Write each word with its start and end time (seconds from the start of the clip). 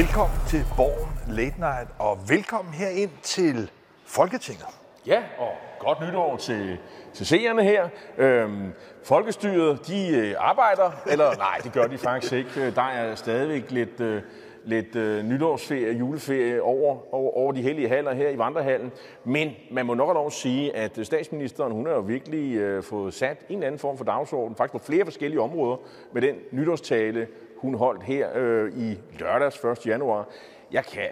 Velkommen 0.00 0.38
til 0.48 0.64
Borgen 0.76 1.36
Late 1.36 1.60
Night, 1.60 1.88
og 1.98 2.18
velkommen 2.28 2.74
herind 2.74 3.10
til 3.22 3.70
Folketinget. 4.06 4.66
Ja, 5.06 5.22
og 5.38 5.52
godt 5.78 6.00
nytår 6.00 6.36
til, 6.36 6.78
til 7.14 7.26
seerne 7.26 7.62
her. 7.62 7.88
Øhm, 8.18 8.72
folkestyret, 9.04 9.86
de 9.86 10.08
øh, 10.08 10.34
arbejder, 10.38 10.90
eller 11.10 11.36
nej, 11.46 11.58
det 11.64 11.72
gør 11.72 11.86
de 11.86 11.98
faktisk 11.98 12.32
ikke. 12.32 12.70
Der 12.70 12.82
er 12.82 13.14
stadigvæk 13.14 13.70
lidt, 13.70 14.00
øh, 14.00 14.22
lidt 14.64 14.96
øh, 14.96 15.24
nytårsferie, 15.24 15.92
juleferie 15.92 16.62
over, 16.62 17.14
over, 17.14 17.30
over 17.36 17.52
de 17.52 17.62
hellige 17.62 17.88
haller 17.88 18.14
her 18.14 18.28
i 18.28 18.38
Vandrehallen. 18.38 18.92
Men 19.24 19.50
man 19.70 19.86
må 19.86 19.94
nok 19.94 20.14
lov 20.14 20.30
sige, 20.30 20.76
at 20.76 20.98
statsministeren 21.02 21.72
hun 21.72 21.86
har 21.86 21.92
jo 21.92 22.00
virkelig 22.00 22.56
øh, 22.56 22.82
fået 22.82 23.14
sat 23.14 23.38
en 23.48 23.54
eller 23.54 23.66
anden 23.66 23.78
form 23.78 23.96
for 23.96 24.04
dagsorden, 24.04 24.56
faktisk 24.56 24.72
på 24.72 24.86
flere 24.86 25.04
forskellige 25.04 25.40
områder, 25.40 25.76
med 26.12 26.22
den 26.22 26.34
nytårstale, 26.52 27.26
hun 27.60 27.74
holdt 27.74 28.02
her 28.02 28.28
øh, 28.34 28.72
i 28.78 28.98
lørdags 29.18 29.64
1. 29.64 29.86
januar. 29.86 30.28
Jeg, 30.72 30.84
kan, 30.84 31.08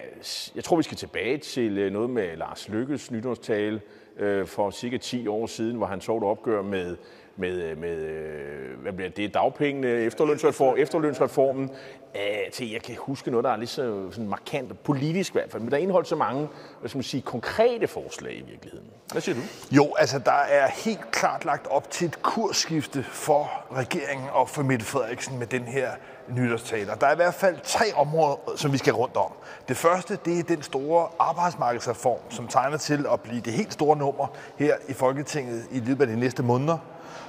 jeg 0.54 0.64
tror, 0.64 0.76
vi 0.76 0.82
skal 0.82 0.96
tilbage 0.96 1.38
til 1.38 1.78
øh, 1.78 1.92
noget 1.92 2.10
med 2.10 2.36
Lars 2.36 2.68
Lykkes 2.68 3.10
nytårstale 3.10 3.80
øh, 4.16 4.46
for 4.46 4.70
cirka 4.70 4.96
10 4.96 5.26
år 5.26 5.46
siden, 5.46 5.76
hvor 5.76 5.86
han 5.86 6.00
tog 6.00 6.18
et 6.18 6.24
opgør 6.24 6.62
med, 6.62 6.96
med, 7.38 7.62
øh, 7.62 7.78
med 7.78 7.96
øh, 7.96 8.80
hvad 8.82 8.92
bliver 8.92 9.10
det, 9.10 9.34
dagpengene, 9.34 9.88
efterlønsreform, 9.88 10.74
efterlønsreformen, 10.78 11.70
øh, 12.14 12.50
til 12.52 12.70
jeg 12.70 12.82
kan 12.82 12.96
huske 12.98 13.30
noget, 13.30 13.44
der 13.44 13.50
er 13.50 13.56
lige 13.56 13.68
så 13.68 14.10
sådan 14.10 14.28
markant, 14.28 14.82
politisk 14.82 15.30
i 15.30 15.38
hvert 15.38 15.50
fald, 15.50 15.62
men 15.62 15.72
der 15.72 15.76
indeholdt 15.76 16.08
så 16.08 16.16
mange 16.16 16.48
hvad 16.80 16.88
skal 16.88 16.98
man 16.98 17.02
sige, 17.02 17.22
konkrete 17.22 17.86
forslag 17.86 18.32
i 18.32 18.42
virkeligheden. 18.50 18.86
Hvad 19.12 19.22
siger 19.22 19.34
du? 19.34 19.40
Jo, 19.70 19.94
altså 19.98 20.18
der 20.18 20.32
er 20.32 20.68
helt 20.68 21.10
klart 21.10 21.44
lagt 21.44 21.66
op 21.66 21.90
til 21.90 22.06
et 22.06 22.22
kursskifte 22.22 23.02
for 23.02 23.50
regeringen 23.72 24.28
og 24.32 24.48
for 24.48 24.62
Mette 24.62 24.84
Frederiksen 24.84 25.38
med 25.38 25.46
den 25.46 25.62
her 25.62 25.90
nytårstaler. 26.28 26.94
Der 26.94 27.06
er 27.06 27.12
i 27.12 27.16
hvert 27.16 27.34
fald 27.34 27.56
tre 27.64 27.84
områder, 27.96 28.36
som 28.56 28.72
vi 28.72 28.78
skal 28.78 28.92
rundt 28.92 29.16
om. 29.16 29.32
Det 29.68 29.76
første, 29.76 30.18
det 30.24 30.38
er 30.38 30.42
den 30.42 30.62
store 30.62 31.08
arbejdsmarkedsreform, 31.18 32.30
som 32.30 32.48
tegner 32.48 32.76
til 32.76 33.06
at 33.12 33.20
blive 33.20 33.40
det 33.40 33.52
helt 33.52 33.72
store 33.72 33.96
nummer 33.96 34.26
her 34.56 34.74
i 34.88 34.92
Folketinget 34.92 35.64
i 35.70 35.80
løbet 35.80 36.00
af 36.00 36.06
de 36.06 36.20
næste 36.20 36.42
måneder. 36.42 36.78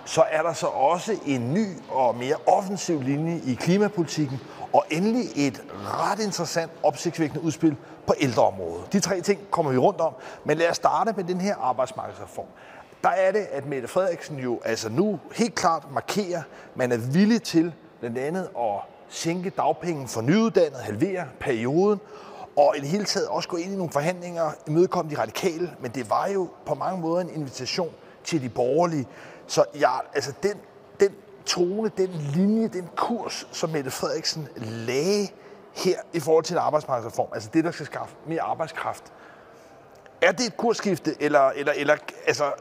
Så 0.06 0.24
er 0.32 0.42
der 0.42 0.54
så 0.54 0.68
også 0.68 1.16
en 1.26 1.54
ny 1.54 1.68
og 1.90 2.16
mere 2.16 2.36
offensiv 2.48 3.02
linje 3.02 3.42
i 3.46 3.54
klimapolitikken, 3.54 4.40
og 4.74 4.86
endelig 4.90 5.48
et 5.48 5.64
ret 5.74 6.20
interessant 6.20 6.72
opsigtsvækkende 6.84 7.44
udspil 7.44 7.76
på 8.08 8.14
ældreområdet. 8.20 8.94
De 8.94 9.00
tre 9.00 9.22
ting 9.22 9.40
kommer 9.52 9.72
vi 9.72 9.78
rundt 9.78 10.02
om, 10.02 10.14
men 10.46 10.58
lad 10.58 10.70
os 10.70 10.76
starte 10.76 11.14
med 11.16 11.24
den 11.24 11.42
her 11.42 11.56
arbejdsmarkedsreform. 11.56 12.46
Der 13.04 13.10
er 13.10 13.32
det, 13.32 13.48
at 13.52 13.66
Mette 13.66 13.88
Frederiksen 13.88 14.38
jo 14.38 14.60
altså 14.66 14.90
nu 14.90 15.20
helt 15.36 15.56
klart 15.56 15.84
markerer, 15.92 16.40
at 16.40 16.78
man 16.78 16.92
er 16.92 16.98
villig 16.98 17.44
til 17.44 17.74
blandt 18.00 18.18
andet 18.18 18.50
at 18.60 18.80
sænke 19.10 19.50
dagpengen 19.50 20.08
for 20.08 20.22
nyuddannede, 20.22 20.82
halvere 20.82 21.26
perioden, 21.40 22.00
og 22.58 22.74
i 22.78 22.80
det 22.80 22.88
hele 22.88 23.04
taget 23.04 23.28
også 23.28 23.50
gå 23.50 23.58
ind 23.58 23.74
i 23.74 23.76
nogle 23.76 23.92
forhandlinger, 23.92 24.52
imødekomme 24.68 25.12
de 25.12 25.22
radikale, 25.22 25.72
men 25.80 25.92
det 25.92 26.10
var 26.10 26.28
jo 26.28 26.50
på 26.66 26.76
mange 26.76 27.02
måder 27.02 27.22
en 27.22 27.30
invitation 27.36 27.90
til 28.24 28.42
de 28.42 28.50
borgerlige. 28.50 29.08
Så 29.50 29.66
ja, 29.80 29.92
altså 30.14 30.34
den, 30.44 30.58
den 31.00 31.16
tone, 31.46 31.92
den 31.98 32.10
linje, 32.10 32.68
den 32.68 32.90
kurs, 32.96 33.48
som 33.52 33.70
Mette 33.70 33.92
Frederiksen 33.92 34.48
lagde 34.58 35.28
her 35.76 36.00
i 36.14 36.20
forhold 36.20 36.44
til 36.44 36.54
en 36.54 36.60
arbejdsmarkedsreform, 36.60 37.28
altså 37.34 37.50
det, 37.54 37.64
der 37.64 37.72
skal 37.72 37.86
skaffe 37.86 38.16
mere 38.28 38.42
arbejdskraft, 38.42 39.04
er 40.22 40.32
det 40.32 40.46
et 40.46 40.58
kursskifte, 40.58 41.16
eller, 41.20 41.40
eller, 41.40 41.74
eller 41.76 41.96
altså, 42.28 42.52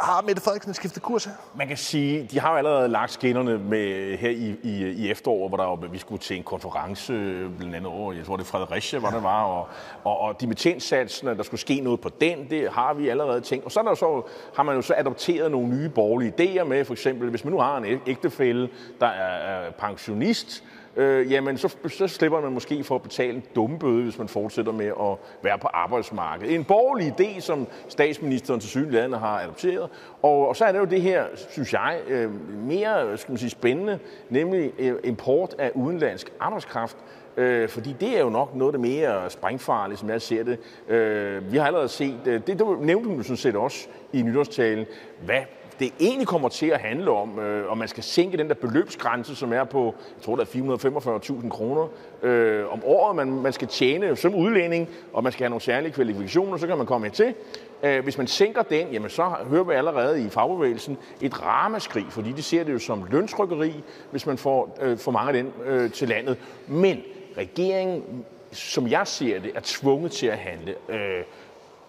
har 0.00 0.22
Mette 0.22 0.42
Frederiksen 0.42 0.74
skiftet 0.74 1.02
kurs 1.02 1.24
her? 1.24 1.32
Man 1.54 1.68
kan 1.68 1.76
sige, 1.76 2.28
de 2.30 2.40
har 2.40 2.50
jo 2.50 2.56
allerede 2.56 2.88
lagt 2.88 3.12
skinnerne 3.12 3.58
med 3.58 4.16
her 4.16 4.30
i, 4.30 4.56
i, 4.62 4.86
i 4.90 5.10
efteråret, 5.10 5.50
hvor 5.50 5.56
der 5.56 5.64
var, 5.64 5.76
vi 5.76 5.98
skulle 5.98 6.18
til 6.18 6.36
en 6.36 6.42
konference, 6.42 7.12
øh, 7.12 7.56
blandt 7.56 7.74
andet 7.74 7.92
over, 7.92 8.12
jeg 8.12 8.26
tror 8.26 8.36
det 8.36 8.44
er 8.44 8.48
Fredericia, 8.48 8.98
hvor 8.98 9.08
det 9.08 9.22
var, 9.22 9.44
og, 9.44 9.68
og, 10.04 10.20
og 10.20 10.40
dimittentsatsen, 10.40 11.26
der 11.26 11.42
skulle 11.42 11.60
ske 11.60 11.80
noget 11.80 12.00
på 12.00 12.10
den, 12.20 12.50
det 12.50 12.70
har 12.72 12.94
vi 12.94 13.08
allerede 13.08 13.40
tænkt. 13.40 13.64
Og 13.64 13.72
så, 13.72 13.82
der 13.82 13.94
så 13.94 14.22
har 14.56 14.62
man 14.62 14.76
jo 14.76 14.82
så 14.82 14.94
adopteret 14.96 15.50
nogle 15.50 15.68
nye 15.68 15.88
borgerlige 15.88 16.32
idéer 16.40 16.64
med, 16.64 16.84
for 16.84 16.92
eksempel, 16.92 17.30
hvis 17.30 17.44
man 17.44 17.52
nu 17.52 17.58
har 17.60 17.78
en 17.78 18.00
ægtefælle, 18.06 18.68
der 19.00 19.06
er 19.06 19.70
pensionist, 19.70 20.64
øh, 20.98 21.32
jamen 21.32 21.58
så, 21.58 21.76
så 21.88 22.08
slipper 22.08 22.40
man 22.40 22.52
måske 22.52 22.84
for 22.84 22.94
at 22.94 23.02
betale 23.02 23.34
en 23.34 23.42
dumme 23.54 23.78
bøde, 23.78 24.02
hvis 24.02 24.18
man 24.18 24.28
fortsætter 24.28 24.72
med 24.72 24.86
at 24.86 25.16
være 25.42 25.58
på 25.58 25.66
arbejdsmarkedet. 25.66 26.54
En 26.54 26.64
borgerlig 26.64 27.14
idé, 27.20 27.40
som 27.40 27.66
statsministeren 27.88 28.60
til 28.60 28.70
synligheden 28.70 29.12
har 29.12 29.40
adopteret. 29.40 29.88
Og, 30.22 30.48
og 30.48 30.56
så 30.56 30.64
er 30.64 30.72
det 30.72 30.78
jo 30.78 30.84
det 30.84 31.02
her, 31.02 31.24
synes 31.50 31.72
jeg, 31.72 31.98
øh, 32.08 32.30
mere 32.66 33.18
skal 33.18 33.32
man 33.32 33.38
sige, 33.38 33.50
spændende, 33.50 33.98
nemlig 34.30 34.72
øh, 34.78 34.94
import 35.04 35.54
af 35.58 35.72
udenlandsk 35.74 36.32
arbejdskraft. 36.40 36.96
Øh, 37.36 37.68
fordi 37.68 37.96
det 38.00 38.16
er 38.16 38.20
jo 38.20 38.30
nok 38.30 38.54
noget 38.54 38.74
af 38.74 38.80
det 38.80 38.90
mere 38.90 39.30
sprængfarlige, 39.30 39.98
som 39.98 40.10
jeg 40.10 40.22
ser 40.22 40.42
det. 40.42 40.58
Øh, 40.88 41.52
vi 41.52 41.58
har 41.58 41.66
allerede 41.66 41.88
set, 41.88 42.20
øh, 42.26 42.40
det, 42.46 42.58
det 42.58 42.66
nævnte 42.80 43.08
hun 43.08 43.16
jo 43.16 43.22
sådan 43.22 43.36
set 43.36 43.56
også 43.56 43.88
i 44.12 44.22
nytårstalen, 44.22 44.86
hvad 45.24 45.40
det 45.78 45.92
egentlig 46.00 46.26
kommer 46.26 46.48
til 46.48 46.66
at 46.66 46.80
handle 46.80 47.10
om, 47.10 47.38
øh, 47.38 47.70
om 47.70 47.78
man 47.78 47.88
skal 47.88 48.02
sænke 48.02 48.36
den 48.36 48.48
der 48.48 48.54
beløbsgrænse, 48.54 49.36
som 49.36 49.52
er 49.52 49.64
på, 49.64 49.84
jeg 50.16 50.22
tror, 50.22 50.36
der 50.36 50.42
er 50.42 51.36
445.000 51.42 51.48
kroner 51.48 51.88
øh, 52.22 52.72
om 52.72 52.82
året, 52.84 53.16
man, 53.16 53.30
man 53.30 53.52
skal 53.52 53.68
tjene 53.68 54.16
som 54.16 54.34
udlænding, 54.34 54.88
og 55.12 55.22
man 55.22 55.32
skal 55.32 55.44
have 55.44 55.50
nogle 55.50 55.62
særlige 55.62 55.92
kvalifikationer, 55.92 56.56
så 56.56 56.66
kan 56.66 56.76
man 56.78 56.86
komme 56.86 57.10
til. 57.10 57.34
Øh, 57.82 58.02
hvis 58.02 58.18
man 58.18 58.26
sænker 58.26 58.62
den, 58.62 58.88
jamen 58.92 59.10
så 59.10 59.22
hører 59.22 59.64
vi 59.64 59.74
allerede 59.74 60.24
i 60.24 60.28
fagbevægelsen 60.28 60.98
et 61.20 61.42
ramaskrig, 61.42 62.06
fordi 62.10 62.32
de 62.32 62.42
ser 62.42 62.64
det 62.64 62.72
jo 62.72 62.78
som 62.78 63.04
løntrykkeri, 63.10 63.82
hvis 64.10 64.26
man 64.26 64.38
får 64.38 64.78
øh, 64.80 64.98
for 64.98 65.10
mange 65.10 65.28
af 65.28 65.32
den 65.32 65.52
øh, 65.64 65.92
til 65.92 66.08
landet. 66.08 66.36
Men 66.66 67.02
regeringen, 67.36 68.24
som 68.52 68.88
jeg 68.88 69.06
ser 69.06 69.40
det, 69.40 69.50
er 69.54 69.60
tvunget 69.64 70.12
til 70.12 70.26
at 70.26 70.38
handle. 70.38 70.74
Øh, 70.88 71.24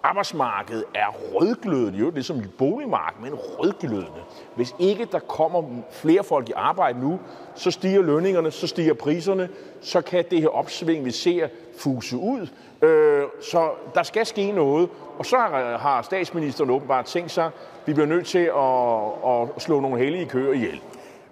arbejdsmarkedet 0.03 0.83
er 0.95 1.07
rødglødende, 1.33 1.99
jo, 1.99 2.09
det 2.09 2.17
er 2.17 2.21
som 2.21 2.35
ligesom 2.35 2.57
boligmarked, 2.57 3.21
men 3.21 3.33
rødglødende. 3.33 4.21
Hvis 4.55 4.75
ikke 4.79 5.05
der 5.11 5.19
kommer 5.19 5.63
flere 5.91 6.23
folk 6.23 6.49
i 6.49 6.53
arbejde 6.55 6.99
nu, 6.99 7.19
så 7.55 7.71
stiger 7.71 8.01
lønningerne, 8.01 8.51
så 8.51 8.67
stiger 8.67 8.93
priserne, 8.93 9.49
så 9.81 10.01
kan 10.01 10.25
det 10.31 10.41
her 10.41 10.47
opsving, 10.47 11.05
vi 11.05 11.11
ser, 11.11 11.47
fuse 11.79 12.17
ud. 12.17 12.47
Øh, 12.81 13.23
så 13.41 13.69
der 13.95 14.03
skal 14.03 14.25
ske 14.25 14.51
noget. 14.51 14.89
Og 15.17 15.25
så 15.25 15.37
har 15.79 16.01
statsministeren 16.01 16.69
åbenbart 16.69 17.05
tænkt 17.05 17.31
sig, 17.31 17.45
at 17.45 17.51
vi 17.85 17.93
bliver 17.93 18.07
nødt 18.07 18.27
til 18.27 18.51
at, 18.55 19.55
at 19.55 19.61
slå 19.61 19.79
nogle 19.79 19.99
hellige 19.99 20.25
køer 20.25 20.53
ihjel. 20.53 20.81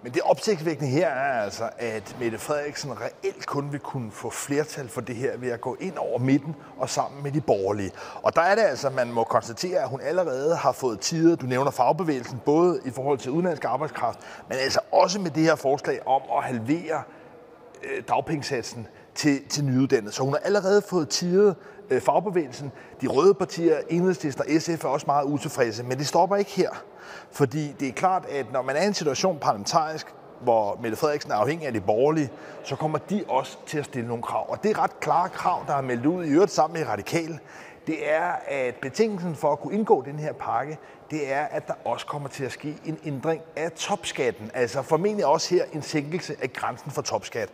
Men 0.02 0.12
det 0.12 0.22
opsigtsvækkende 0.22 0.90
her 0.90 1.08
er 1.08 1.42
altså, 1.42 1.70
at 1.78 2.16
Mette 2.20 2.38
Frederiksen 2.38 3.00
reelt 3.00 3.46
kun 3.46 3.72
vil 3.72 3.80
kunne 3.80 4.10
få 4.10 4.30
flertal 4.30 4.88
for 4.88 5.00
det 5.00 5.16
her 5.16 5.36
ved 5.36 5.50
at 5.50 5.60
gå 5.60 5.76
ind 5.80 5.96
over 5.96 6.18
midten 6.18 6.56
og 6.78 6.90
sammen 6.90 7.22
med 7.22 7.32
de 7.32 7.40
borgerlige. 7.40 7.90
Og 8.22 8.36
der 8.36 8.42
er 8.42 8.54
det 8.54 8.62
altså, 8.62 8.90
man 8.90 9.12
må 9.12 9.24
konstatere, 9.24 9.78
at 9.78 9.88
hun 9.88 10.00
allerede 10.00 10.56
har 10.56 10.72
fået 10.72 11.00
tider, 11.00 11.36
du 11.36 11.46
nævner 11.46 11.70
fagbevægelsen, 11.70 12.40
både 12.44 12.80
i 12.84 12.90
forhold 12.90 13.18
til 13.18 13.30
udenlandsk 13.30 13.64
arbejdskraft, 13.64 14.18
men 14.48 14.58
altså 14.58 14.80
også 14.92 15.20
med 15.20 15.30
det 15.30 15.42
her 15.42 15.54
forslag 15.54 16.06
om 16.06 16.22
at 16.38 16.44
halvere 16.44 17.02
øh, 17.84 18.02
dagpengesatsen 18.08 18.86
til, 19.18 19.48
til 19.48 19.64
nyuddannede. 19.64 20.12
Så 20.12 20.22
hun 20.22 20.32
har 20.32 20.40
allerede 20.44 20.82
fået 20.82 21.08
tiret 21.08 21.56
øh, 21.90 22.00
fagbevægelsen. 22.00 22.72
De 23.00 23.06
røde 23.06 23.34
partier, 23.34 23.78
Enhedslisten 23.88 24.44
og 24.44 24.60
SF 24.60 24.84
er 24.84 24.88
også 24.88 25.06
meget 25.06 25.24
utilfredse, 25.24 25.82
men 25.82 25.98
det 25.98 26.06
stopper 26.06 26.36
ikke 26.36 26.50
her. 26.50 26.70
Fordi 27.32 27.72
det 27.80 27.88
er 27.88 27.92
klart, 27.92 28.26
at 28.30 28.52
når 28.52 28.62
man 28.62 28.76
er 28.76 28.82
i 28.82 28.86
en 28.86 28.94
situation 28.94 29.38
parlamentarisk, 29.38 30.06
hvor 30.40 30.78
Mette 30.82 30.96
Frederiksen 30.96 31.32
er 31.32 31.34
afhængig 31.34 31.66
af 31.66 31.72
det 31.72 31.84
borgerlige, 31.84 32.30
så 32.64 32.76
kommer 32.76 32.98
de 32.98 33.24
også 33.28 33.58
til 33.66 33.78
at 33.78 33.84
stille 33.84 34.08
nogle 34.08 34.22
krav. 34.22 34.50
Og 34.50 34.62
det 34.62 34.70
er 34.70 34.82
ret 34.82 35.00
klare 35.00 35.28
krav, 35.28 35.64
der 35.66 35.74
er 35.74 35.80
meldt 35.82 36.06
ud 36.06 36.24
i 36.24 36.28
øvrigt 36.28 36.52
sammen 36.52 36.80
med 36.80 36.88
Radikale. 36.88 37.38
Det 37.86 38.10
er, 38.10 38.32
at 38.48 38.74
betingelsen 38.74 39.34
for 39.34 39.52
at 39.52 39.60
kunne 39.60 39.74
indgå 39.74 40.02
den 40.02 40.18
her 40.18 40.32
pakke, 40.32 40.78
det 41.10 41.32
er, 41.32 41.44
at 41.44 41.68
der 41.68 41.74
også 41.84 42.06
kommer 42.06 42.28
til 42.28 42.44
at 42.44 42.52
ske 42.52 42.76
en 42.84 42.98
ændring 43.04 43.42
af 43.56 43.72
topskatten. 43.72 44.50
Altså 44.54 44.82
formentlig 44.82 45.26
også 45.26 45.54
her 45.54 45.64
en 45.72 45.82
sænkelse 45.82 46.36
af 46.42 46.52
grænsen 46.52 46.90
for 46.90 47.02
topskat. 47.02 47.48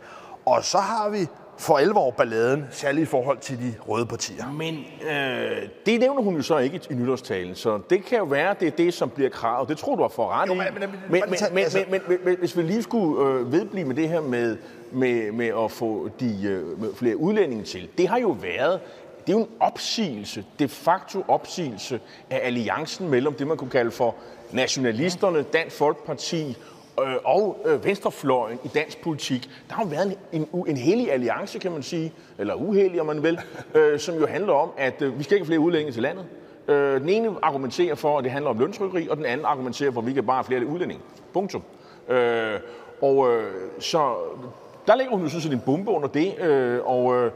Og 0.45 0.63
så 0.63 0.77
har 0.77 1.09
vi 1.09 1.27
for 1.57 1.77
alvor 1.77 2.11
balladen, 2.11 2.65
særligt 2.71 3.03
i 3.03 3.05
forhold 3.05 3.37
til 3.37 3.57
de 3.57 3.73
røde 3.87 4.05
partier. 4.05 4.51
Men 4.51 4.75
øh, 5.11 5.69
det 5.85 5.99
nævner 5.99 6.21
hun 6.21 6.35
jo 6.35 6.41
så 6.41 6.57
ikke 6.57 6.79
i 6.89 6.93
nytårstalen, 6.93 7.55
så 7.55 7.79
det 7.89 8.05
kan 8.05 8.17
jo 8.17 8.23
være, 8.23 8.55
det 8.59 8.67
er 8.67 8.71
det, 8.71 8.93
som 8.93 9.09
bliver 9.09 9.29
kravet. 9.29 9.69
Det 9.69 9.77
tror 9.77 9.95
du 9.95 10.01
har 10.01 10.09
for 10.09 10.29
ret 10.29 10.45
i. 10.45 10.49
Men, 10.49 10.57
men, 10.79 10.89
men, 11.09 11.21
men, 11.53 11.57
altså- 11.63 11.85
men, 11.89 12.01
men, 12.07 12.17
men 12.25 12.37
hvis 12.39 12.57
vi 12.57 12.61
lige 12.61 12.83
skulle 12.83 13.29
øh, 13.29 13.51
vedblive 13.51 13.85
med 13.85 13.95
det 13.95 14.09
her 14.09 14.21
med, 14.21 14.57
med, 14.91 15.31
med 15.31 15.51
at 15.63 15.71
få 15.71 16.09
de 16.19 16.47
øh, 16.47 16.81
med 16.81 16.89
flere 16.95 17.17
udlændinge 17.17 17.63
til, 17.63 17.89
det 17.97 18.07
har 18.07 18.19
jo 18.19 18.37
været 18.41 18.79
det 19.27 19.33
er 19.33 19.37
jo 19.37 19.43
en 19.43 19.49
opsigelse, 19.59 20.45
de 20.59 20.67
facto 20.67 21.23
opsigelse 21.27 21.99
af 22.29 22.39
alliancen 22.43 23.09
mellem 23.09 23.33
det, 23.33 23.47
man 23.47 23.57
kunne 23.57 23.69
kalde 23.69 23.91
for 23.91 24.15
nationalisterne, 24.51 25.41
Dansk 25.41 25.77
Folkeparti 25.77 26.57
øh, 26.99 27.15
og 27.23 27.57
øh, 27.65 27.85
venstrefløjen 27.85 28.59
i 28.63 28.67
dansk 28.67 29.01
politik, 29.01 29.49
der 29.69 29.75
har 29.75 29.83
jo 29.83 29.89
været 29.89 30.17
en, 30.31 30.47
en, 30.53 30.67
en 30.67 30.77
hellig 30.77 31.11
alliance, 31.11 31.59
kan 31.59 31.71
man 31.71 31.83
sige, 31.83 32.13
eller 32.37 32.53
uheldig, 32.53 33.01
om 33.01 33.05
man 33.05 33.23
vil, 33.23 33.39
øh, 33.75 33.99
som 33.99 34.15
jo 34.15 34.27
handler 34.27 34.53
om, 34.53 34.69
at 34.77 35.01
øh, 35.01 35.17
vi 35.17 35.23
skal 35.23 35.35
ikke 35.35 35.43
have 35.43 35.47
flere 35.47 35.59
udlændinge 35.59 35.93
til 35.93 36.01
landet. 36.01 36.25
Øh, 36.67 37.01
den 37.01 37.09
ene 37.09 37.35
argumenterer 37.41 37.95
for, 37.95 38.17
at 38.17 38.23
det 38.23 38.31
handler 38.31 38.49
om 38.49 38.59
løntrykkeri, 38.59 39.07
og 39.09 39.17
den 39.17 39.25
anden 39.25 39.45
argumenterer 39.45 39.91
for, 39.91 40.01
at 40.01 40.07
vi 40.07 40.13
kan 40.13 40.25
bare 40.25 40.37
have 40.37 40.43
flere 40.43 40.65
udlændinge. 40.65 41.03
Punktum. 41.33 41.63
Øh, 42.09 42.59
og 43.01 43.31
øh, 43.31 43.53
så 43.79 44.15
der 44.87 44.95
ligger 44.95 45.13
hun 45.13 45.23
jo 45.23 45.29
sådan 45.29 45.41
set 45.41 45.53
en 45.53 45.61
bombe 45.65 45.91
under 45.91 46.07
det, 46.07 46.39
øh, 46.39 46.79
og 46.85 47.15
øh, 47.15 47.31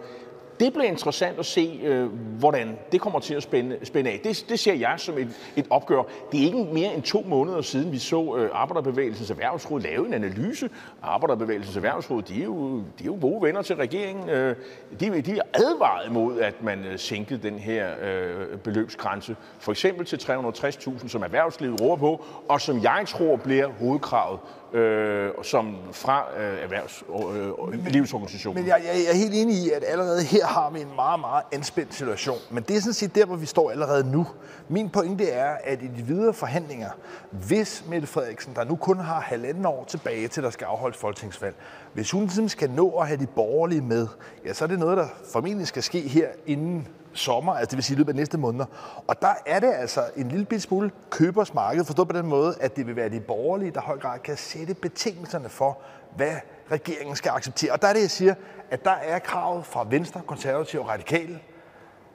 det 0.59 0.73
bliver 0.73 0.87
interessant 0.87 1.39
at 1.39 1.45
se, 1.45 1.79
øh, 1.83 2.09
hvordan 2.39 2.77
det 2.91 3.01
kommer 3.01 3.19
til 3.19 3.33
at 3.33 3.43
spænde, 3.43 3.77
spænde 3.83 4.09
af. 4.09 4.19
Det, 4.23 4.45
det 4.49 4.59
ser 4.59 4.73
jeg 4.73 4.93
som 4.97 5.17
et, 5.17 5.29
et 5.55 5.67
opgør. 5.69 6.01
Det 6.31 6.39
er 6.39 6.45
ikke 6.45 6.67
mere 6.73 6.93
end 6.93 7.03
to 7.03 7.25
måneder 7.27 7.61
siden, 7.61 7.91
vi 7.91 7.97
så 7.97 8.35
øh, 8.37 8.49
Arbejderbevægelsens 8.53 9.29
Erhvervsråd 9.29 9.81
lave 9.81 10.07
en 10.07 10.13
analyse. 10.13 10.69
Arbejderbevægelsens 11.01 11.75
Erhvervsråd, 11.75 12.21
de 12.21 12.39
er 12.39 12.43
jo, 12.43 12.77
de 12.77 12.83
er 13.01 13.05
jo 13.05 13.17
gode 13.21 13.41
venner 13.41 13.61
til 13.61 13.75
regeringen. 13.75 14.29
Øh, 14.29 14.55
de, 14.99 15.21
de 15.21 15.37
er 15.37 15.41
advaret 15.53 16.11
mod, 16.11 16.39
at 16.39 16.63
man 16.63 16.85
øh, 16.85 16.99
sænkede 16.99 17.49
den 17.49 17.59
her 17.59 17.87
øh, 18.01 18.57
beløbsgrænse, 18.57 19.35
for 19.59 19.71
eksempel 19.71 20.05
til 20.05 20.17
360.000, 20.17 21.07
som 21.07 21.23
erhvervslivet 21.23 21.81
råber 21.81 21.95
på, 21.95 22.25
og 22.49 22.61
som 22.61 22.83
jeg 22.83 23.03
tror 23.07 23.35
bliver 23.35 23.67
hovedkravet 23.67 24.39
øh, 24.73 25.29
som 25.43 25.75
fra 25.91 26.25
øh, 26.37 26.63
erhvervslivsorganisationen. 26.63 28.57
Øh, 28.57 28.63
men 28.63 28.69
jeg, 28.69 28.81
jeg, 28.85 28.93
jeg 29.05 29.11
er 29.11 29.17
helt 29.17 29.33
enig 29.33 29.55
i, 29.55 29.69
at 29.69 29.83
allerede 29.87 30.23
her 30.23 30.45
har 30.49 30.69
vi 30.69 30.81
en 30.81 30.95
meget, 30.95 31.19
meget 31.19 31.43
anspændt 31.51 31.93
situation. 31.93 32.37
Men 32.51 32.63
det 32.63 32.75
er 32.75 32.79
sådan 32.79 32.93
set 32.93 33.15
der, 33.15 33.25
hvor 33.25 33.35
vi 33.35 33.45
står 33.45 33.71
allerede 33.71 34.11
nu. 34.11 34.27
Min 34.67 34.89
pointe 34.89 35.29
er, 35.29 35.57
at 35.63 35.81
i 35.81 35.87
de 35.87 36.03
videre 36.03 36.33
forhandlinger, 36.33 36.89
hvis 37.31 37.83
Mette 37.87 38.07
Frederiksen, 38.07 38.55
der 38.55 38.63
nu 38.63 38.75
kun 38.75 38.99
har 38.99 39.19
halvanden 39.19 39.65
år 39.65 39.85
tilbage 39.87 40.27
til, 40.27 40.43
der 40.43 40.49
skal 40.49 40.65
afholdes 40.65 40.97
folketingsvalg, 40.97 41.55
hvis 41.93 42.11
hun 42.11 42.23
ligesom 42.23 42.49
skal 42.49 42.69
nå 42.69 42.89
at 42.89 43.07
have 43.07 43.19
de 43.19 43.27
borgerlige 43.27 43.81
med, 43.81 44.07
ja, 44.45 44.53
så 44.53 44.65
er 44.65 44.67
det 44.67 44.79
noget, 44.79 44.97
der 44.97 45.07
formentlig 45.33 45.67
skal 45.67 45.83
ske 45.83 46.01
her 46.01 46.27
inden 46.45 46.87
sommer, 47.13 47.53
altså 47.53 47.69
det 47.69 47.77
vil 47.77 47.83
sige 47.83 47.95
i 47.95 47.97
løbet 47.97 48.11
af 48.11 48.15
næste 48.15 48.37
måneder. 48.37 48.65
Og 49.07 49.21
der 49.21 49.33
er 49.45 49.59
det 49.59 49.73
altså 49.73 50.01
en 50.15 50.29
lille 50.29 50.45
bit 50.45 50.61
smule 50.61 50.91
købersmarked, 51.09 51.85
forstået 51.85 52.07
på 52.07 52.17
den 52.17 52.27
måde, 52.27 52.55
at 52.61 52.75
det 52.75 52.87
vil 52.87 52.95
være 52.95 53.09
de 53.09 53.19
borgerlige, 53.19 53.71
der 53.71 53.81
i 53.81 53.83
høj 53.85 53.97
grad 53.97 54.19
kan 54.19 54.37
sætte 54.37 54.73
betingelserne 54.73 55.49
for, 55.49 55.77
hvad 56.15 56.35
regeringen 56.71 57.15
skal 57.15 57.29
acceptere. 57.29 57.71
Og 57.71 57.81
der 57.81 57.87
er 57.87 57.93
det, 57.93 58.01
jeg 58.01 58.11
siger, 58.11 58.35
at 58.71 58.85
der 58.85 58.91
er 58.91 59.19
kravet 59.19 59.65
fra 59.65 59.85
Venstre, 59.89 60.21
Konservative 60.27 60.81
og 60.81 60.89
Radikale. 60.89 61.39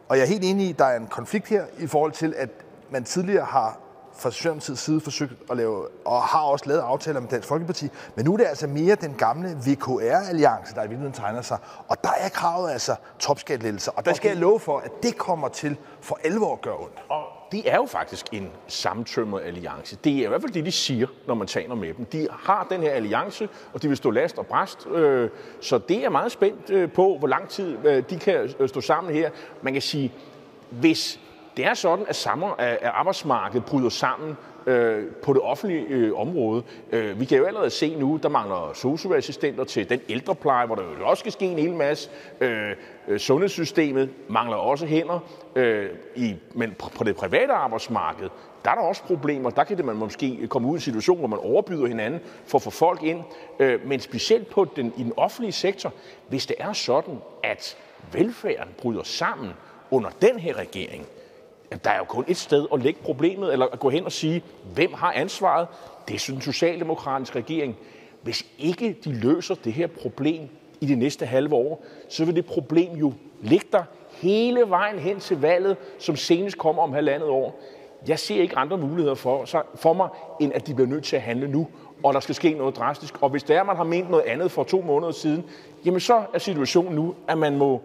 Og 0.09 0.17
jeg 0.17 0.23
er 0.23 0.29
helt 0.29 0.45
enig 0.45 0.67
i, 0.67 0.71
at 0.71 0.79
der 0.79 0.85
er 0.85 0.97
en 0.97 1.07
konflikt 1.07 1.49
her 1.49 1.65
i 1.79 1.87
forhold 1.87 2.13
til, 2.13 2.35
at 2.37 2.49
man 2.91 3.05
tidligere 3.05 3.45
har 3.45 3.81
fra 4.17 4.31
Socialdemokratiets 4.31 4.81
side 4.81 5.01
forsøgt 5.01 5.33
at 5.51 5.57
lave, 5.57 5.89
og 6.05 6.23
har 6.23 6.41
også 6.41 6.65
lavet 6.69 6.81
aftaler 6.81 7.21
med 7.21 7.29
Dansk 7.29 7.49
Folkeparti, 7.49 7.89
men 8.15 8.25
nu 8.25 8.33
er 8.33 8.37
det 8.37 8.45
altså 8.45 8.67
mere 8.67 8.95
den 8.95 9.15
gamle 9.15 9.49
VKR-alliance, 9.67 10.75
der 10.75 10.81
i 10.81 10.83
virkeligheden 10.83 11.13
tegner 11.13 11.43
sig. 11.43 11.59
Og 11.89 11.97
der 12.05 12.13
er 12.21 12.29
kravet 12.29 12.71
altså 12.71 12.97
topskattelettelser, 13.19 13.93
og 13.97 14.05
der 14.05 14.13
skal 14.13 14.29
jeg 14.29 14.37
love 14.37 14.61
for, 14.61 14.79
at 14.79 14.91
det 15.03 15.19
kommer 15.19 15.49
til 15.49 15.77
for 16.01 16.19
alvor 16.25 16.53
at 16.53 16.61
gøre 16.61 16.77
ondt. 16.77 17.05
Og 17.09 17.23
det 17.55 17.73
er 17.73 17.77
jo 17.77 17.87
faktisk 17.87 18.27
en 18.33 18.51
samtømmet 18.67 19.41
alliance. 19.45 19.97
Det 20.05 20.19
er 20.19 20.25
i 20.25 20.29
hvert 20.29 20.41
fald 20.41 20.53
det, 20.53 20.67
de 20.67 20.73
siger, 20.73 21.07
når 21.27 21.35
man 21.35 21.47
taler 21.47 21.75
med 21.75 21.95
dem. 21.95 22.05
De 22.05 22.29
har 22.31 22.67
den 22.71 22.81
her 22.81 22.91
alliance, 22.91 23.49
og 23.73 23.83
de 23.83 23.89
vil 23.89 23.97
stå 23.97 24.11
last 24.11 24.39
og 24.39 24.47
bræst. 24.47 24.87
Øh, 24.87 25.31
så 25.61 25.79
det 25.79 26.05
er 26.05 26.09
meget 26.11 26.33
spændt 26.33 26.71
øh, 26.71 26.93
på, 26.93 27.17
hvor 27.19 27.29
lang 27.29 27.49
tid 27.49 27.77
øh, 27.85 28.03
de 28.11 28.19
kan 28.19 28.51
øh, 28.59 28.69
stå 28.69 28.81
sammen 28.81 29.15
her. 29.15 29.31
Man 29.63 29.73
kan 29.73 29.83
sige, 29.83 30.13
hvis 30.71 31.21
det 31.57 31.67
er 31.67 31.75
sådan, 31.75 32.05
at, 32.09 32.17
sammen, 32.17 32.51
at 32.59 32.79
arbejdsmarkedet 32.83 33.65
bryder 33.65 33.89
sammen 33.89 34.37
øh, 34.67 35.05
på 35.23 35.33
det 35.33 35.43
offentlige 35.43 35.87
øh, 35.89 36.21
område. 36.21 36.63
Øh, 36.93 37.21
vi 37.21 37.25
kan 37.25 37.39
jo 37.39 37.45
allerede 37.45 37.71
se 37.71 37.95
nu, 37.95 38.19
der 38.23 38.29
mangler 38.29 38.71
socioassistenter 38.75 39.65
til 39.65 39.89
den 39.89 40.01
ældrepleje, 40.09 40.67
hvor 40.67 40.75
der 40.75 40.83
jo 41.01 41.09
også 41.09 41.21
skal 41.21 41.33
ske 41.33 41.45
en 41.45 41.59
hel 41.59 41.75
masse. 41.75 42.11
Øh, 42.41 42.71
øh, 43.09 43.19
sundhedssystemet 43.19 44.11
mangler 44.29 44.57
også 44.57 44.87
hænder. 44.87 45.19
Øh, 45.57 45.91
i, 46.17 46.35
men 46.55 46.75
på 46.99 47.05
det 47.05 47.17
private 47.17 47.53
arbejdsmarked, 47.53 48.29
der 48.65 48.71
er 48.71 48.75
der 48.75 48.83
også 48.83 49.03
problemer. 49.03 49.51
Der 49.51 49.65
kan 49.65 49.77
det 49.77 49.85
man 49.85 49.97
måske 49.97 50.47
komme 50.49 50.69
ud 50.69 50.75
i 50.75 50.77
en 50.77 50.81
situation, 50.81 51.19
hvor 51.19 51.29
man 51.29 51.39
overbyder 51.39 51.87
hinanden 51.87 52.21
for 52.47 52.59
at 52.59 52.63
få 52.63 52.71
folk 52.71 53.03
ind. 53.03 53.21
Øh, 53.59 53.87
men 53.87 54.01
specielt 54.01 54.51
på 54.51 54.67
den, 54.77 54.93
i 54.97 55.03
den 55.03 55.13
offentlige 55.17 55.53
sektor, 55.53 55.93
hvis 56.29 56.47
det 56.47 56.57
er 56.59 56.73
sådan, 56.73 57.19
at 57.43 57.77
velfærden 58.13 58.75
bryder 58.79 59.03
sammen 59.03 59.51
under 59.91 60.11
den 60.23 60.39
her 60.39 60.59
regering, 60.59 61.07
der 61.85 61.91
er 61.91 61.99
jo 61.99 62.05
kun 62.05 62.25
et 62.29 62.37
sted 62.37 62.67
at 62.73 62.83
lægge 62.83 63.01
problemet, 63.03 63.53
eller 63.53 63.67
at 63.67 63.81
gå 63.81 63.91
hen 63.91 64.05
og 64.05 64.13
sige, 64.13 64.43
hvem 64.75 64.93
har 64.93 65.13
ansvaret? 65.13 65.69
Det 66.09 66.15
er 66.15 66.33
den 66.33 66.41
socialdemokratiske 66.41 67.39
regering. 67.39 67.77
Hvis 68.23 68.47
ikke 68.59 68.97
de 69.05 69.13
løser 69.13 69.55
det 69.55 69.73
her 69.73 69.87
problem 69.87 70.49
i 70.81 70.87
de 70.87 70.95
næste 70.95 71.27
halve 71.27 71.55
år, 71.55 71.85
så 72.09 72.25
vil 72.25 72.37
det 72.37 72.47
problem 72.47 72.97
jo 72.97 73.13
ligge 73.43 73.67
der 73.73 73.83
hele 74.11 74.61
vejen 74.69 74.99
hen 74.99 75.21
til 75.21 75.41
valget, 75.41 75.77
som 75.99 76.17
senest 76.17 76.59
kommer 76.59 76.83
om 76.83 76.93
halvandet 76.93 77.29
år. 77.29 77.61
Jeg 78.09 78.19
ser 78.19 78.43
ikke 78.43 78.59
andre 78.59 78.79
muligheder 78.79 79.15
for, 79.15 79.45
for 79.75 79.93
mig, 79.93 80.09
end 80.41 80.53
at 80.55 80.67
de 80.67 80.75
bliver 80.75 80.89
nødt 80.89 81.05
til 81.05 81.17
at 81.17 81.23
handle 81.23 81.49
nu, 81.49 81.69
og 82.03 82.15
der 82.15 82.21
skal 82.21 82.35
ske 82.35 82.55
noget 82.55 82.77
drastisk. 82.77 83.23
Og 83.23 83.29
hvis 83.29 83.43
det 83.43 83.57
er, 83.57 83.61
at 83.61 83.67
man 83.67 83.77
har 83.77 83.85
ment 83.85 84.11
noget 84.11 84.25
andet 84.25 84.51
for 84.51 84.65
to 84.65 84.81
måneder 84.81 85.13
siden, 85.13 85.45
jamen 85.85 86.01
så 86.01 86.23
er 86.35 86.39
situationen 86.39 86.95
nu, 86.95 87.15
at 87.29 87.39
man 87.39 87.59
må 87.59 87.83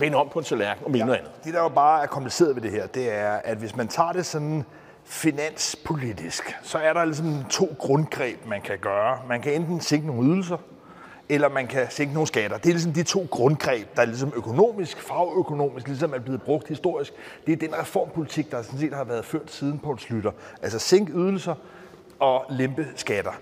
vende 0.00 0.18
om 0.18 0.28
på 0.32 0.38
en 0.38 0.44
tallerken 0.44 0.84
og 0.84 0.90
mene 0.90 0.98
ja, 0.98 1.06
noget 1.06 1.18
andet. 1.18 1.44
Det, 1.44 1.54
der 1.54 1.62
jo 1.62 1.68
bare 1.68 2.02
er 2.02 2.06
kompliceret 2.06 2.54
ved 2.54 2.62
det 2.62 2.70
her, 2.70 2.86
det 2.86 3.14
er, 3.14 3.32
at 3.44 3.58
hvis 3.58 3.76
man 3.76 3.88
tager 3.88 4.12
det 4.12 4.26
sådan 4.26 4.64
finanspolitisk, 5.04 6.56
så 6.62 6.78
er 6.78 6.92
der 6.92 7.04
ligesom 7.04 7.44
to 7.50 7.76
grundgreb, 7.78 8.46
man 8.46 8.60
kan 8.60 8.78
gøre. 8.78 9.18
Man 9.28 9.40
kan 9.40 9.52
enten 9.52 9.80
sænke 9.80 10.06
nogle 10.06 10.30
ydelser, 10.30 10.56
eller 11.28 11.48
man 11.48 11.66
kan 11.66 11.86
sænke 11.90 12.14
nogle 12.14 12.26
skatter. 12.26 12.58
Det 12.58 12.68
er 12.68 12.72
ligesom 12.72 12.92
de 12.92 13.02
to 13.02 13.26
grundgreb, 13.30 13.96
der 13.96 14.02
er 14.02 14.06
ligesom 14.06 14.32
økonomisk, 14.36 15.00
fagøkonomisk, 15.00 15.88
ligesom 15.88 16.14
er 16.14 16.18
blevet 16.18 16.42
brugt 16.42 16.68
historisk. 16.68 17.12
Det 17.46 17.52
er 17.52 17.56
den 17.56 17.78
reformpolitik, 17.78 18.50
der 18.50 18.62
sådan 18.62 18.80
set 18.80 18.94
har 18.94 19.04
været 19.04 19.24
ført 19.24 19.50
siden 19.50 19.78
Poul 19.78 19.98
Slytter. 19.98 20.30
Altså 20.62 20.78
sænke 20.78 21.12
ydelser 21.12 21.54
og 22.18 22.44
lempe 22.50 22.86
skatter. 22.96 23.32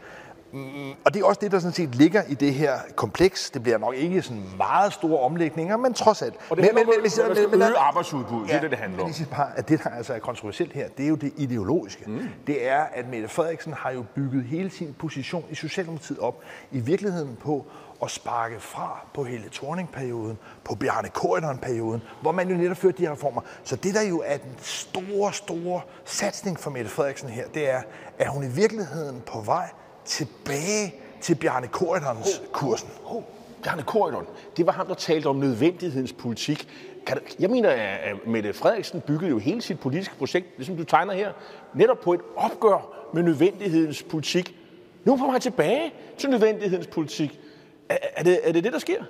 Og 1.05 1.15
det 1.15 1.23
er 1.23 1.27
også 1.27 1.41
det, 1.41 1.53
der 1.53 1.59
sådan 1.59 1.73
set 1.73 1.95
ligger 1.95 2.23
i 2.29 2.35
det 2.35 2.55
her 2.55 2.79
kompleks. 2.97 3.51
Det 3.51 3.63
bliver 3.63 3.79
nok 3.79 3.95
ikke 3.95 4.23
sådan 4.23 4.43
meget 4.57 4.93
store 4.93 5.21
omlægninger, 5.21 5.77
men 5.77 5.95
trods 5.95 6.23
alt. 6.23 6.35
Og 6.51 6.57
det 6.57 6.65
men, 6.65 6.75
men, 6.75 6.87
men, 6.87 7.11
men, 7.29 7.51
men, 7.51 7.51
men, 7.51 7.69
øge 7.69 7.77
arbejdsudbud, 7.77 8.47
ja, 8.47 8.53
det 8.53 8.57
er 8.57 8.61
det, 8.61 8.71
det 8.71 8.79
handler 8.79 9.03
om. 9.03 9.13
Men 9.19 9.27
bare, 9.31 9.49
at 9.57 9.69
det, 9.69 9.85
der 9.85 9.91
altså 9.91 10.15
er 10.15 10.19
kontroversielt 10.19 10.73
her, 10.73 10.89
det 10.89 11.05
er 11.05 11.09
jo 11.09 11.15
det 11.15 11.33
ideologiske. 11.37 12.05
Mm. 12.07 12.29
Det 12.47 12.69
er, 12.69 12.81
at 12.81 13.09
Mette 13.09 13.29
Frederiksen 13.29 13.73
har 13.73 13.91
jo 13.91 14.05
bygget 14.15 14.45
hele 14.45 14.71
sin 14.71 14.95
position 14.99 15.45
i 15.51 15.55
Socialdemokratiet 15.55 16.19
op, 16.19 16.43
i 16.73 16.81
virkeligheden 16.81 17.37
på 17.43 17.67
at 18.03 18.11
sparke 18.11 18.61
fra 18.61 19.07
på 19.15 19.25
hele 19.25 19.45
Thorning-perioden, 19.53 20.39
på 20.65 20.75
Bjarne 20.75 21.09
Korydon-perioden, 21.09 22.03
hvor 22.23 22.33
man 22.33 22.49
jo 22.49 22.57
netop 22.57 22.77
førte 22.77 22.99
de 22.99 23.03
her 23.03 23.13
reformer. 23.13 23.41
Så 23.65 23.77
det, 23.77 23.95
der 23.95 24.03
jo 24.03 24.23
er 24.27 24.37
den 24.37 24.55
store, 24.59 25.33
store 25.33 25.81
satsning 26.05 26.61
for 26.61 26.71
Mette 26.71 26.91
Frederiksen 26.91 27.29
her, 27.29 27.47
det 27.55 27.71
er, 27.71 27.83
at 28.19 28.29
hun 28.29 28.45
i 28.45 28.49
virkeligheden 28.49 29.23
på 29.27 29.41
vej 29.41 29.71
tilbage 30.07 30.95
til 31.21 31.35
Bjarne 31.35 31.69
Korydons 31.69 32.43
kursen. 32.53 32.89
Oh, 33.05 33.17
oh. 33.17 33.23
Bjarne 33.63 33.83
Korydon, 33.83 34.27
det 34.57 34.67
var 34.67 34.73
ham, 34.73 34.87
der 34.87 34.95
talte 34.95 35.27
om 35.27 35.37
nødvendighedens 35.37 36.13
politik. 36.13 36.69
Kan 37.07 37.19
jeg 37.39 37.51
mener, 37.51 37.71
at 37.71 38.27
Mette 38.27 38.53
Frederiksen 38.53 39.01
byggede 39.01 39.31
jo 39.31 39.39
hele 39.39 39.63
sit 39.63 39.81
politiske 39.81 40.15
projekt, 40.15 40.47
ligesom 40.57 40.77
du 40.77 40.85
tegner 40.85 41.13
her, 41.13 41.33
netop 41.75 42.01
på 42.01 42.13
et 42.13 42.21
opgør 42.37 43.09
med 43.15 43.23
nødvendighedens 43.23 44.03
politik. 44.03 44.57
Nu 45.05 45.13
er 45.13 45.31
han 45.31 45.41
tilbage 45.41 45.93
til 46.19 46.31
nødvendighedens 46.31 46.87
politik. 46.87 47.41
Er, 47.89 47.97
er, 48.17 48.23
det, 48.23 48.41
er 48.43 48.53
det 48.53 48.65
det, 48.65 48.73
der 48.73 48.79
sker? 48.79 49.05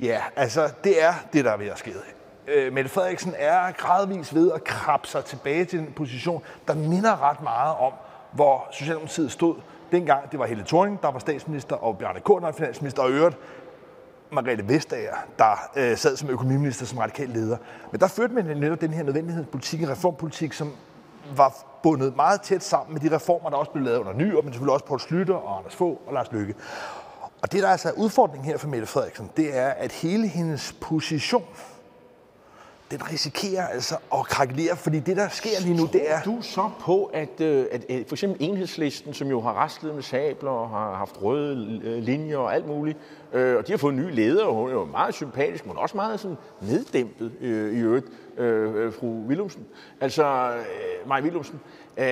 Ja, 0.00 0.20
altså 0.36 0.70
det 0.84 1.02
er 1.02 1.14
det, 1.32 1.44
der 1.44 1.50
er 1.50 1.56
ved 1.56 1.66
at 1.66 1.78
ske. 1.78 1.92
Øh, 2.48 2.72
Mette 2.72 2.90
Frederiksen 2.90 3.34
er 3.38 3.72
gradvist 3.72 4.34
ved 4.34 4.52
at 4.52 4.64
krabbe 4.64 5.08
sig 5.08 5.24
tilbage 5.24 5.64
til 5.64 5.78
en 5.78 5.92
position, 5.96 6.42
der 6.68 6.74
minder 6.74 7.30
ret 7.30 7.42
meget 7.42 7.76
om, 7.76 7.92
hvor 8.32 8.68
Socialdemokratiet 8.72 9.32
stod 9.32 9.54
Dengang 9.92 10.30
det 10.30 10.38
var 10.38 10.46
Helle 10.46 10.64
Thorning, 10.64 11.02
der 11.02 11.10
var 11.10 11.18
statsminister, 11.18 11.76
og 11.76 11.98
Bjarne 11.98 12.20
Korn, 12.20 12.42
der 12.42 12.48
var 12.48 12.52
finansminister, 12.52 13.02
og 13.02 13.10
øvrigt 13.10 13.36
Margrethe 14.32 14.68
Vestager, 14.68 15.14
der 15.38 15.70
øh, 15.76 15.96
sad 15.96 16.16
som 16.16 16.30
økonomiminister, 16.30 16.86
som 16.86 16.98
radikal 16.98 17.28
leder. 17.28 17.56
Men 17.92 18.00
der 18.00 18.06
førte 18.06 18.34
man 18.34 18.44
netop 18.44 18.80
den 18.80 18.90
her 18.90 19.02
nødvendighedspolitik, 19.02 19.82
en 19.82 19.90
reformpolitik, 19.90 20.52
som 20.52 20.72
var 21.36 21.54
bundet 21.82 22.16
meget 22.16 22.40
tæt 22.40 22.62
sammen 22.62 22.92
med 22.92 23.10
de 23.10 23.16
reformer, 23.16 23.50
der 23.50 23.56
også 23.56 23.70
blev 23.70 23.84
lavet 23.84 23.98
under 23.98 24.12
Ny, 24.12 24.34
og 24.34 24.44
men 24.44 24.52
selvfølgelig 24.52 24.72
også 24.72 24.84
Poul 24.84 25.00
Slytter 25.00 25.34
og 25.34 25.58
Anders 25.58 25.76
Fogh 25.76 25.98
og 26.06 26.14
Lars 26.14 26.32
Løkke. 26.32 26.54
Og 27.42 27.52
det, 27.52 27.62
der 27.62 27.68
altså 27.68 27.88
er 27.88 27.92
udfordringen 27.92 28.44
her 28.44 28.58
for 28.58 28.68
Mette 28.68 28.86
Frederiksen, 28.86 29.30
det 29.36 29.56
er, 29.58 29.68
at 29.68 29.92
hele 29.92 30.28
hendes 30.28 30.76
position 30.80 31.44
den 32.90 33.10
risikerer 33.12 33.66
altså 33.66 33.96
at 34.14 34.26
krakelere, 34.26 34.76
fordi 34.76 35.00
det, 35.00 35.16
der 35.16 35.28
sker 35.28 35.60
lige 35.60 35.76
nu, 35.76 35.86
det 35.92 36.10
er... 36.10 36.22
du 36.22 36.38
så 36.42 36.70
på, 36.80 37.04
at, 37.04 37.40
øh, 37.40 37.66
at, 37.72 37.90
at 37.90 38.04
for 38.06 38.14
eksempel 38.14 38.36
enhedslisten, 38.40 39.14
som 39.14 39.28
jo 39.28 39.40
har 39.40 39.52
rastlet 39.52 39.94
med 39.94 40.02
sabler 40.02 40.50
og 40.50 40.68
har 40.68 40.94
haft 40.94 41.22
røde 41.22 41.80
øh, 41.84 42.02
linjer 42.02 42.36
og 42.36 42.54
alt 42.54 42.66
muligt, 42.66 42.98
øh, 43.32 43.56
og 43.56 43.66
de 43.66 43.72
har 43.72 43.76
fået 43.76 43.92
en 43.92 44.00
ny 44.00 44.14
leder, 44.14 44.44
og 44.44 44.54
hun 44.54 44.68
er 44.68 44.72
jo 44.72 44.84
meget 44.84 45.14
sympatisk, 45.14 45.66
men 45.66 45.76
også 45.76 45.96
meget 45.96 46.20
sådan 46.20 46.36
neddæmpet 46.60 47.32
øh, 47.40 47.78
i 47.78 47.80
øvrigt, 47.80 48.06
øh, 48.38 48.74
øh 48.74 48.92
fru 48.92 49.26
Willumsen. 49.28 49.66
Altså, 50.00 50.24
øh, 50.56 51.08
Maja 51.08 51.22
Willumsen. 51.22 51.60
Øh, 51.96 52.06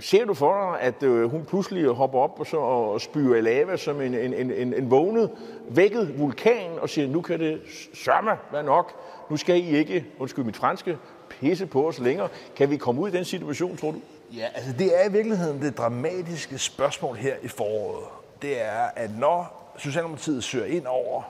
ser 0.00 0.24
du 0.24 0.34
for 0.34 0.52
dig, 0.52 0.80
at 0.80 1.02
øh, 1.02 1.30
hun 1.30 1.44
pludselig 1.44 1.86
hopper 1.86 2.18
op 2.18 2.40
og, 2.40 2.46
så, 2.46 2.56
og 2.56 3.00
spyrer 3.00 3.40
lava 3.40 3.76
som 3.76 4.00
en, 4.00 4.14
en, 4.14 4.34
en, 4.34 4.74
en 4.74 4.90
vågnet, 4.90 5.30
vækket 5.68 6.18
vulkan 6.18 6.70
og 6.80 6.88
siger, 6.88 7.08
nu 7.08 7.20
kan 7.20 7.40
det 7.40 7.60
sørme 7.94 8.30
være 8.52 8.62
nok, 8.62 8.92
nu 9.30 9.36
skal 9.36 9.56
I 9.56 9.76
ikke, 9.76 10.06
undskyld 10.18 10.44
mit 10.44 10.56
franske, 10.56 10.98
pisse 11.28 11.66
på 11.66 11.88
os 11.88 11.98
længere. 11.98 12.28
Kan 12.56 12.70
vi 12.70 12.76
komme 12.76 13.00
ud 13.00 13.08
i 13.08 13.12
den 13.12 13.24
situation, 13.24 13.76
tror 13.76 13.90
du? 13.90 14.00
Ja, 14.36 14.46
altså 14.54 14.72
det 14.78 15.02
er 15.02 15.08
i 15.08 15.12
virkeligheden 15.12 15.62
det 15.62 15.78
dramatiske 15.78 16.58
spørgsmål 16.58 17.16
her 17.16 17.34
i 17.42 17.48
foråret. 17.48 18.04
Det 18.42 18.64
er, 18.64 18.80
at 18.96 19.10
når 19.18 19.72
Socialdemokratiet 19.78 20.44
søger 20.44 20.66
ind 20.66 20.86
over 20.86 21.22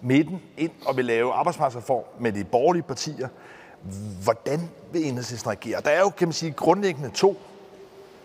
midten 0.00 0.42
ind 0.56 0.72
og 0.86 0.96
vil 0.96 1.04
lave 1.04 1.32
arbejdsmarkedsreform 1.32 2.04
med 2.18 2.32
de 2.32 2.44
borgerlige 2.44 2.82
partier. 2.82 3.28
Hvordan 4.22 4.70
vil 4.92 5.08
enhedslisten 5.08 5.50
reagere? 5.50 5.80
Der 5.80 5.90
er 5.90 6.00
jo, 6.00 6.10
kan 6.10 6.28
man 6.28 6.32
sige, 6.32 6.52
grundlæggende 6.52 7.10
to 7.10 7.36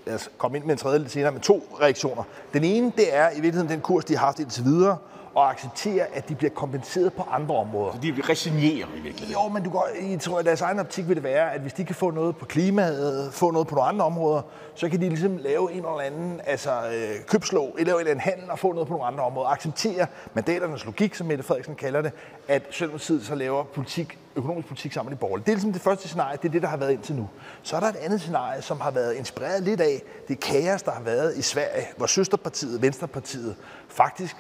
jeg 0.10 0.20
komme 0.38 0.58
ind 0.58 0.66
med 0.66 0.72
en 0.72 0.78
tredje 0.78 1.00
lidt 1.00 1.12
senere, 1.12 1.32
med 1.32 1.42
to 1.42 1.78
reaktioner. 1.82 2.24
Den 2.54 2.64
ene, 2.64 2.92
det 2.98 3.16
er 3.16 3.30
i 3.30 3.34
virkeligheden 3.34 3.70
den 3.70 3.82
kurs, 3.82 4.06
de 4.06 4.18
har 4.18 4.26
haft 4.26 4.40
indtil 4.40 4.64
videre, 4.64 4.98
og 5.36 5.50
acceptere, 5.50 6.06
at 6.14 6.30
de 6.30 6.36
bliver 6.36 6.52
kompenseret 6.52 7.14
på 7.14 7.24
andre 7.32 7.56
områder. 7.56 8.00
De 8.02 8.14
resignerer 8.30 8.88
i 8.96 9.00
virkeligheden. 9.00 9.32
Jo, 9.32 9.48
men 9.48 9.64
du 9.64 9.70
går, 9.70 9.88
jeg 10.12 10.20
tror, 10.20 10.40
at 10.40 10.46
deres 10.46 10.62
egen 10.62 10.80
optik 10.80 11.08
vil 11.08 11.16
det 11.16 11.24
være, 11.24 11.54
at 11.54 11.62
hvis 11.62 11.74
de 11.74 11.86
kan 11.86 11.96
få 11.96 12.12
noget 12.12 12.38
på 12.38 12.46
klimaet, 12.46 13.34
få 13.34 13.52
noget 13.52 13.68
på 13.68 13.76
nogle 13.76 13.90
andre 13.90 14.06
områder, 14.06 14.42
så 14.76 14.90
kan 14.90 15.02
de 15.02 15.10
ligesom 15.10 15.38
lave 15.38 15.72
en 15.72 15.78
eller 15.78 16.00
anden 16.00 16.42
altså, 16.46 16.72
øh, 16.72 17.26
købslå, 17.28 17.76
lave 17.80 17.80
en 17.80 17.88
eller 17.88 18.00
anden 18.00 18.20
handel 18.20 18.52
og 18.52 18.60
få 18.60 18.74
noget 18.74 18.88
på 18.88 18.94
nogle 18.94 19.08
andre 19.08 19.24
områder. 19.24 19.50
Acceptere 19.50 20.08
mandaternes 20.34 20.86
logik, 20.86 21.16
som 21.16 21.28
Mette 21.28 21.44
Frederiksen 21.44 21.76
kalder 21.76 22.02
det, 22.02 22.12
at 22.48 22.64
Socialdemokratiet 22.72 23.26
så 23.26 23.36
laver 23.36 23.64
politik, 23.64 24.18
økonomisk 24.36 24.68
politik 24.68 24.94
sammen 24.94 25.10
med 25.10 25.18
de 25.18 25.20
borgerlige. 25.20 25.46
Det 25.46 25.52
er 25.52 25.56
ligesom 25.56 25.74
det 25.74 25.82
første 25.82 26.08
scenarie, 26.08 26.38
det 26.42 26.48
er 26.48 26.52
det, 26.52 26.62
der 26.62 26.68
har 26.68 26.78
været 26.78 26.92
indtil 26.92 27.16
nu. 27.16 27.30
Så 27.64 27.76
er 27.76 27.80
der 27.80 27.88
et 27.88 27.96
andet 27.96 28.22
scenarie, 28.22 28.62
som 28.62 28.82
har 28.82 28.92
været 28.92 29.16
inspireret 29.16 29.64
lidt 29.64 29.82
af 29.82 30.02
det 30.28 30.40
kaos, 30.40 30.84
der 30.84 30.92
har 30.92 31.02
været 31.02 31.38
i 31.38 31.42
Sverige, 31.42 31.88
hvor 31.98 32.06
søsterpartiet, 32.06 32.82
Venstrepartiet, 32.82 33.56
faktisk 33.88 34.36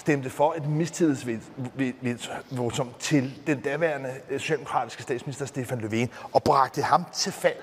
stemte 0.00 0.30
for 0.30 0.54
et 0.56 0.68
mistillidsvotum 0.68 2.88
til 2.98 3.32
den 3.46 3.60
daværende 3.60 4.10
øh, 4.30 4.40
socialdemokratiske 4.40 5.02
statsminister 5.02 5.46
Stefan 5.46 5.80
Löfven 5.80 6.08
og 6.32 6.42
bragte 6.42 6.82
ham 6.82 7.04
til 7.12 7.32
fald. 7.32 7.56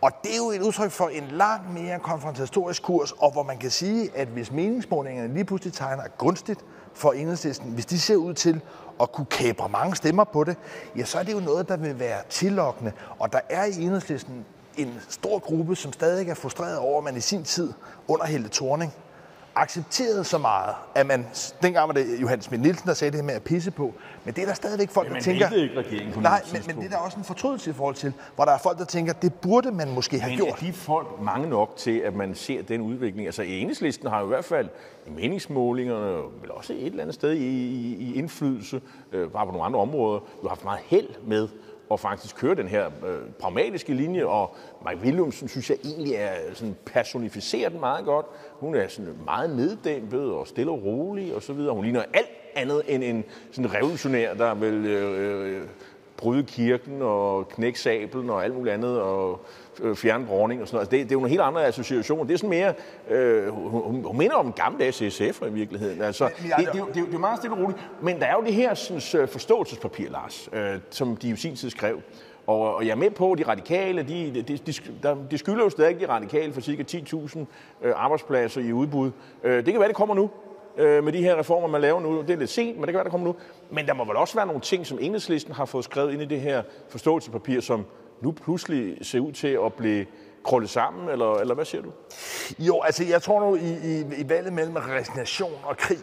Og 0.00 0.10
det 0.22 0.32
er 0.32 0.36
jo 0.36 0.50
et 0.50 0.62
udtryk 0.62 0.90
for 0.90 1.08
en 1.08 1.24
langt 1.30 1.74
mere 1.74 1.98
konfrontatorisk 1.98 2.82
kurs, 2.82 3.12
og 3.12 3.32
hvor 3.32 3.42
man 3.42 3.58
kan 3.58 3.70
sige, 3.70 4.10
at 4.14 4.28
hvis 4.28 4.52
meningsmålingerne 4.52 5.34
lige 5.34 5.44
pludselig 5.44 5.74
tegner 5.74 6.02
gunstigt 6.18 6.60
for 6.94 7.12
enhedslisten, 7.12 7.70
hvis 7.70 7.86
de 7.86 8.00
ser 8.00 8.16
ud 8.16 8.34
til 8.34 8.60
at 9.00 9.12
kunne 9.12 9.26
kæbre 9.30 9.68
mange 9.68 9.96
stemmer 9.96 10.24
på 10.24 10.44
det, 10.44 10.56
ja, 10.96 11.04
så 11.04 11.18
er 11.18 11.22
det 11.22 11.32
jo 11.32 11.40
noget, 11.40 11.68
der 11.68 11.76
vil 11.76 11.98
være 11.98 12.18
tillokkende. 12.28 12.92
Og 13.18 13.32
der 13.32 13.40
er 13.50 13.64
i 13.64 13.82
enhedslisten 13.82 14.44
en 14.76 15.00
stor 15.08 15.38
gruppe, 15.38 15.76
som 15.76 15.92
stadig 15.92 16.28
er 16.28 16.34
frustreret 16.34 16.78
over, 16.78 16.98
at 16.98 17.04
man 17.04 17.16
i 17.16 17.20
sin 17.20 17.44
tid 17.44 17.72
under 18.08 18.26
Helle 18.26 18.48
Thorning 18.48 18.92
accepteret 19.56 20.26
så 20.26 20.38
meget, 20.38 20.74
at 20.94 21.06
man, 21.06 21.26
dengang 21.62 21.88
var 21.88 21.94
det 21.94 22.20
Johannes 22.20 22.44
Schmidt 22.44 22.62
Nielsen, 22.62 22.88
der 22.88 22.94
sagde 22.94 23.10
det 23.10 23.20
her 23.20 23.26
med 23.26 23.34
at 23.34 23.42
pisse 23.42 23.70
på, 23.70 23.94
men 24.24 24.34
det 24.34 24.42
er 24.42 24.46
der 24.46 24.54
stadigvæk 24.54 24.90
folk, 24.90 25.08
men 25.08 25.16
der 25.16 25.22
tænker... 25.22 25.50
ikke 25.50 25.78
regeringen 25.78 26.12
på 26.14 26.20
Nej, 26.20 26.42
men, 26.52 26.62
men 26.66 26.76
det 26.76 26.84
er 26.84 26.88
der 26.88 26.96
også 26.96 27.18
en 27.18 27.24
fortrydelse 27.24 27.70
i 27.70 27.72
forhold 27.72 27.94
til, 27.94 28.12
hvor 28.34 28.44
der 28.44 28.52
er 28.52 28.58
folk, 28.58 28.78
der 28.78 28.84
tænker, 28.84 29.12
det 29.12 29.34
burde 29.34 29.70
man 29.70 29.94
måske 29.94 30.20
have 30.20 30.30
men 30.30 30.36
gjort. 30.36 30.62
Men 30.62 30.68
er 30.68 30.72
de 30.72 30.78
folk 30.78 31.20
mange 31.20 31.48
nok 31.48 31.76
til, 31.76 31.98
at 31.98 32.14
man 32.14 32.34
ser 32.34 32.62
den 32.62 32.80
udvikling? 32.80 33.26
Altså 33.26 33.42
enhedslisten 33.42 34.08
har 34.08 34.18
jo 34.20 34.24
i 34.24 34.28
hvert 34.28 34.44
fald 34.44 34.68
i 35.06 35.10
meningsmålingerne, 35.10 36.16
vel 36.40 36.50
også 36.50 36.72
et 36.72 36.86
eller 36.86 37.02
andet 37.02 37.14
sted 37.14 37.32
i, 37.32 37.46
i, 37.46 37.96
i 37.96 38.14
indflydelse, 38.14 38.80
øh, 39.12 39.30
bare 39.30 39.46
på 39.46 39.52
nogle 39.52 39.64
andre 39.64 39.80
områder, 39.80 40.20
jo 40.42 40.48
haft 40.48 40.64
meget 40.64 40.80
held 40.86 41.08
med 41.26 41.48
og 41.88 42.00
faktisk 42.00 42.36
køre 42.36 42.54
den 42.54 42.68
her 42.68 42.86
øh, 42.86 43.18
pragmatiske 43.40 43.94
linje, 43.94 44.24
og 44.24 44.56
Mike 44.88 45.02
Williamson 45.02 45.48
synes 45.48 45.70
jeg 45.70 45.78
egentlig 45.84 46.14
er 46.14 46.32
øh, 46.48 46.54
sådan 46.54 46.76
personificeret 46.84 47.72
den 47.72 47.80
meget 47.80 48.04
godt. 48.04 48.26
Hun 48.52 48.74
er 48.74 48.88
sådan 48.88 49.14
meget 49.24 49.56
neddæmpet 49.56 50.32
og 50.32 50.46
stille 50.46 50.70
og 50.70 50.84
rolig 50.84 51.34
og 51.34 51.42
så 51.42 51.52
videre. 51.52 51.74
Hun 51.74 51.84
ligner 51.84 52.02
alt 52.14 52.28
andet 52.54 52.82
end 52.88 53.04
en 53.04 53.24
sådan 53.52 53.74
revolutionær, 53.74 54.34
der 54.34 54.54
vil 54.54 54.86
øh, 54.86 55.60
øh, 55.60 55.62
bryde 56.16 56.42
kirken 56.42 57.02
og 57.02 57.48
knække 57.48 57.80
sablen 57.80 58.30
og 58.30 58.44
alt 58.44 58.54
muligt 58.54 58.74
andet 58.74 59.00
og 59.00 59.40
øh, 59.82 59.96
fjerne 59.96 60.26
dronning 60.26 60.62
og 60.62 60.68
sådan 60.68 60.76
noget. 60.76 60.86
Altså, 60.86 60.96
det, 60.96 61.04
det 61.04 61.12
er 61.12 61.14
jo 61.14 61.20
nogle 61.20 61.30
helt 61.30 61.42
andre 61.42 61.66
associationer. 61.66 62.24
Det 62.24 62.34
er 62.34 62.38
sådan 62.38 62.50
mere, 62.50 62.74
øh, 63.10 63.48
hun, 63.48 64.04
hun 64.04 64.18
minder 64.18 64.36
om 64.36 64.46
en 64.46 64.52
gammel 64.52 64.92
SSF 64.92 65.42
i 65.48 65.52
virkeligheden. 65.52 66.02
Altså, 66.02 66.24
det, 66.24 66.52
det, 66.58 66.68
det, 66.72 66.82
det, 66.94 67.06
det 67.06 67.14
er 67.14 67.18
meget 67.18 67.38
stille 67.38 67.56
og 67.56 67.62
roligt. 67.62 67.80
Men 68.00 68.20
der 68.20 68.26
er 68.26 68.34
jo 68.34 68.42
det 68.44 68.54
her 68.54 68.74
sådan, 68.74 69.22
øh, 69.22 69.28
forståelsespapir, 69.28 70.10
Lars, 70.10 70.48
øh, 70.52 70.78
som 70.90 71.16
de 71.16 71.28
jo 71.28 71.36
sin 71.36 71.56
tid 71.56 71.70
skrev. 71.70 72.00
Og, 72.46 72.76
og 72.76 72.86
jeg 72.86 72.90
er 72.90 72.96
med 72.96 73.10
på, 73.10 73.32
at 73.32 73.38
de 73.38 73.44
radikale, 73.48 74.02
de, 74.02 74.32
de, 74.34 74.42
de, 74.42 74.58
de, 75.02 75.26
de 75.30 75.38
skylder 75.38 75.64
jo 75.64 75.70
stadig 75.70 76.00
de 76.00 76.08
radikale 76.08 76.52
for 76.52 76.60
ca. 76.60 76.84
10.000 76.92 77.38
øh, 77.82 77.92
arbejdspladser 77.96 78.60
i 78.60 78.72
udbud. 78.72 79.10
Øh, 79.44 79.56
det 79.56 79.72
kan 79.72 79.78
være, 79.80 79.88
det 79.88 79.96
kommer 79.96 80.14
nu 80.14 80.30
øh, 80.76 81.04
med 81.04 81.12
de 81.12 81.22
her 81.22 81.38
reformer, 81.38 81.68
man 81.68 81.80
laver 81.80 82.00
nu. 82.00 82.22
Det 82.22 82.30
er 82.30 82.36
lidt 82.36 82.50
sent, 82.50 82.76
men 82.76 82.82
det 82.82 82.88
kan 82.88 82.94
være, 82.94 83.04
der 83.04 83.10
kommer 83.10 83.26
nu. 83.26 83.36
Men 83.70 83.86
der 83.86 83.94
må 83.94 84.04
vel 84.04 84.16
også 84.16 84.34
være 84.34 84.46
nogle 84.46 84.60
ting, 84.60 84.86
som 84.86 84.98
enhedslisten 85.00 85.52
har 85.54 85.64
fået 85.64 85.84
skrevet 85.84 86.12
ind 86.12 86.22
i 86.22 86.24
det 86.24 86.40
her 86.40 86.62
forståelsespapir, 86.88 87.60
som 87.60 87.84
nu 88.20 88.32
pludselig 88.32 89.06
ser 89.06 89.20
ud 89.20 89.32
til 89.32 89.58
at 89.64 89.74
blive 89.74 90.06
krøllet 90.44 90.70
sammen, 90.70 91.08
eller, 91.08 91.34
eller 91.34 91.54
hvad 91.54 91.64
siger 91.64 91.82
du? 91.82 91.92
Jo, 92.58 92.80
altså 92.82 93.04
jeg 93.04 93.22
tror 93.22 93.40
nu, 93.40 93.56
i, 93.56 93.98
i, 93.98 94.00
i 94.00 94.28
valget 94.28 94.52
mellem 94.52 94.76
resignation 94.76 95.52
og 95.64 95.76
krig, 95.76 95.98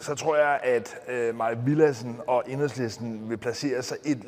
så 0.00 0.14
tror 0.14 0.36
jeg, 0.36 0.60
at 0.62 0.96
øh, 1.08 1.34
Maja 1.34 1.54
Villadsen 1.54 2.20
og 2.26 2.42
enhedslisten 2.46 3.30
vil 3.30 3.36
placere 3.36 3.82
sig 3.82 3.96
et 4.04 4.22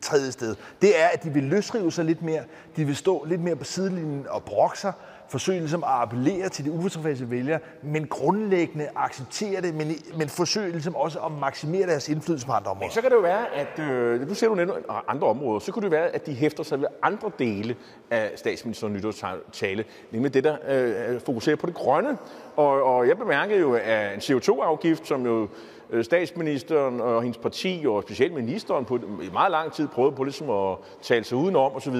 tredje 0.00 0.32
sted. 0.32 0.56
Det 0.82 1.02
er, 1.02 1.06
at 1.06 1.22
de 1.24 1.30
vil 1.30 1.42
løsrive 1.42 1.92
sig 1.92 2.04
lidt 2.04 2.22
mere. 2.22 2.42
De 2.76 2.84
vil 2.84 2.96
stå 2.96 3.24
lidt 3.24 3.40
mere 3.40 3.56
på 3.56 3.64
sidelinjen 3.64 4.26
og 4.30 4.42
brokke 4.42 4.78
sig, 4.78 4.92
forsøge 5.28 5.58
ligesom 5.58 5.84
at 5.84 5.90
appellere 5.90 6.48
til 6.48 6.64
de 6.64 6.70
ufortilfredse 6.70 7.30
vælgere, 7.30 7.58
men 7.82 8.06
grundlæggende 8.06 8.88
acceptere 8.96 9.60
det, 9.60 9.74
men, 9.74 9.92
men 10.16 10.28
forsøge 10.28 10.70
ligesom 10.70 10.96
også 10.96 11.18
at 11.18 11.32
maksimere 11.32 11.86
deres 11.86 12.08
indflydelse 12.08 12.46
på 12.46 12.52
andre 12.52 12.70
områder. 12.70 12.90
Så 12.90 13.00
kan 13.00 13.10
det 13.10 13.16
jo 13.16 13.20
være, 13.20 13.54
at, 13.54 13.78
øh, 13.78 14.28
nu 14.28 14.34
ser 14.34 14.48
du 14.48 14.54
netop 14.54 14.76
andre 15.08 15.28
områder, 15.28 15.58
så 15.58 15.72
kunne 15.72 15.82
det 15.82 15.90
være, 15.90 16.08
at 16.08 16.26
de 16.26 16.34
hæfter 16.34 16.62
sig 16.62 16.80
ved 16.80 16.86
andre 17.02 17.30
dele 17.38 17.76
af 18.10 18.32
statsministerens 18.36 18.96
nytårstale, 18.96 19.84
nemlig 20.10 20.34
det, 20.34 20.44
der 20.44 20.56
øh, 20.68 21.20
fokuserer 21.20 21.56
på 21.56 21.66
det 21.66 21.74
grønne. 21.74 22.18
Og, 22.56 22.82
og 22.82 23.08
jeg 23.08 23.18
bemærkede 23.18 23.60
jo, 23.60 23.74
at 23.74 24.14
en 24.14 24.20
CO2-afgift, 24.20 25.06
som 25.06 25.26
jo 25.26 25.48
øh, 25.90 26.04
statsministeren 26.04 27.00
og 27.00 27.22
hendes 27.22 27.38
parti, 27.38 27.84
og 27.88 28.02
specielt 28.02 28.34
ministeren, 28.34 28.84
på 28.84 28.96
i 28.96 29.30
meget 29.32 29.50
lang 29.50 29.72
tid 29.72 29.88
prøvede 29.88 30.16
på 30.16 30.24
ligesom 30.24 30.50
at 30.50 30.76
tale 31.02 31.24
sig 31.24 31.38
udenom 31.38 31.72
osv., 31.76 31.96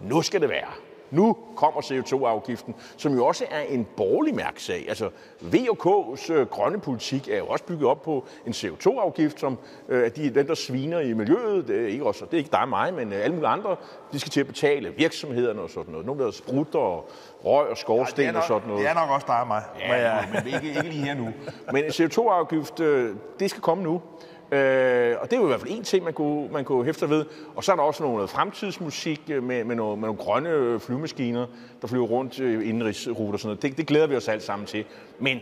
nu 0.00 0.22
skal 0.22 0.40
det 0.40 0.48
være. 0.48 0.87
Nu 1.10 1.36
kommer 1.56 1.80
CO2-afgiften, 1.80 2.74
som 2.96 3.14
jo 3.14 3.26
også 3.26 3.44
er 3.50 3.60
en 3.60 3.86
borgerlig 3.96 4.34
mærksag. 4.34 4.84
Altså, 4.88 5.10
VK's 5.42 6.32
øh, 6.32 6.46
grønne 6.46 6.80
politik 6.80 7.28
er 7.28 7.38
jo 7.38 7.46
også 7.46 7.64
bygget 7.64 7.88
op 7.88 8.02
på 8.02 8.26
en 8.46 8.52
CO2-afgift, 8.52 9.40
som 9.40 9.58
øh, 9.88 10.04
er 10.04 10.08
de, 10.08 10.30
dem, 10.30 10.46
der 10.46 10.54
sviner 10.54 11.00
i 11.00 11.12
miljøet. 11.12 11.68
Det 11.68 11.82
er 11.82 11.86
ikke, 11.86 12.06
også, 12.06 12.24
det 12.24 12.34
er 12.34 12.38
ikke 12.38 12.50
dig 12.50 12.60
og 12.60 12.68
mig, 12.68 12.94
men 12.94 13.12
øh, 13.12 13.24
alle 13.24 13.34
mulige 13.34 13.48
andre, 13.48 13.76
de 14.12 14.20
skal 14.20 14.30
til 14.30 14.40
at 14.40 14.46
betale 14.46 14.94
virksomhederne 14.96 15.60
og 15.60 15.70
sådan 15.70 15.90
noget. 15.92 16.06
Nogle 16.06 16.24
der 16.24 16.30
sprutter 16.30 16.78
og 16.78 17.10
røg 17.44 17.68
og 17.68 17.76
skorsten 17.76 18.24
ja, 18.24 18.32
nok, 18.32 18.42
og 18.42 18.48
sådan 18.48 18.68
noget. 18.68 18.82
Det 18.82 18.90
er 18.90 18.94
nok 18.94 19.10
også 19.10 19.26
dig 19.26 19.40
og 19.40 19.46
mig. 19.46 19.62
Ja, 19.80 19.88
men, 19.88 20.00
ja. 20.00 20.40
men 20.40 20.54
ikke, 20.54 20.68
ikke 20.68 20.90
lige 20.90 21.04
her 21.04 21.14
nu. 21.14 21.28
Men 21.72 21.84
en 21.84 21.90
CO2-afgift, 21.90 22.80
øh, 22.80 23.16
det 23.40 23.50
skal 23.50 23.62
komme 23.62 23.82
nu. 23.82 24.02
Øh, 24.52 25.16
og 25.20 25.30
det 25.30 25.36
er 25.36 25.40
jo 25.40 25.44
i 25.44 25.46
hvert 25.46 25.60
fald 25.60 25.72
en 25.72 25.84
ting, 25.84 26.04
man 26.04 26.12
kunne, 26.12 26.48
man 26.52 26.64
kunne 26.64 26.84
hæfte 26.84 27.10
ved. 27.10 27.24
Og 27.56 27.64
så 27.64 27.72
er 27.72 27.76
der 27.76 27.82
også 27.82 28.02
noget 28.02 28.30
fremtidsmusik 28.30 29.20
øh, 29.30 29.42
med, 29.42 29.64
med, 29.64 29.76
noget, 29.76 29.98
med 29.98 30.08
nogle 30.08 30.22
grønne 30.22 30.50
øh, 30.50 30.80
flyvemaskiner, 30.80 31.46
der 31.82 31.88
flyver 31.88 32.06
rundt 32.06 32.40
øh, 32.40 32.68
i 32.68 32.82
og 32.82 32.94
sådan 32.94 33.38
noget. 33.44 33.62
Det, 33.62 33.76
det 33.76 33.86
glæder 33.86 34.06
vi 34.06 34.16
os 34.16 34.28
alt 34.28 34.42
sammen 34.42 34.66
til. 34.66 34.84
Men 35.18 35.36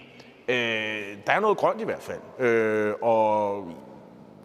øh, 0.48 0.56
der 1.26 1.32
er 1.32 1.40
noget 1.40 1.58
grønt 1.58 1.80
i 1.80 1.84
hvert 1.84 2.02
fald. 2.02 2.46
Øh, 2.48 2.94
og 3.02 3.64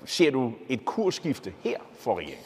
ser 0.05 0.31
du 0.31 0.53
et 0.69 0.85
kursskifte 0.85 1.53
her 1.63 1.77
for 1.99 2.17
regeringen? 2.17 2.45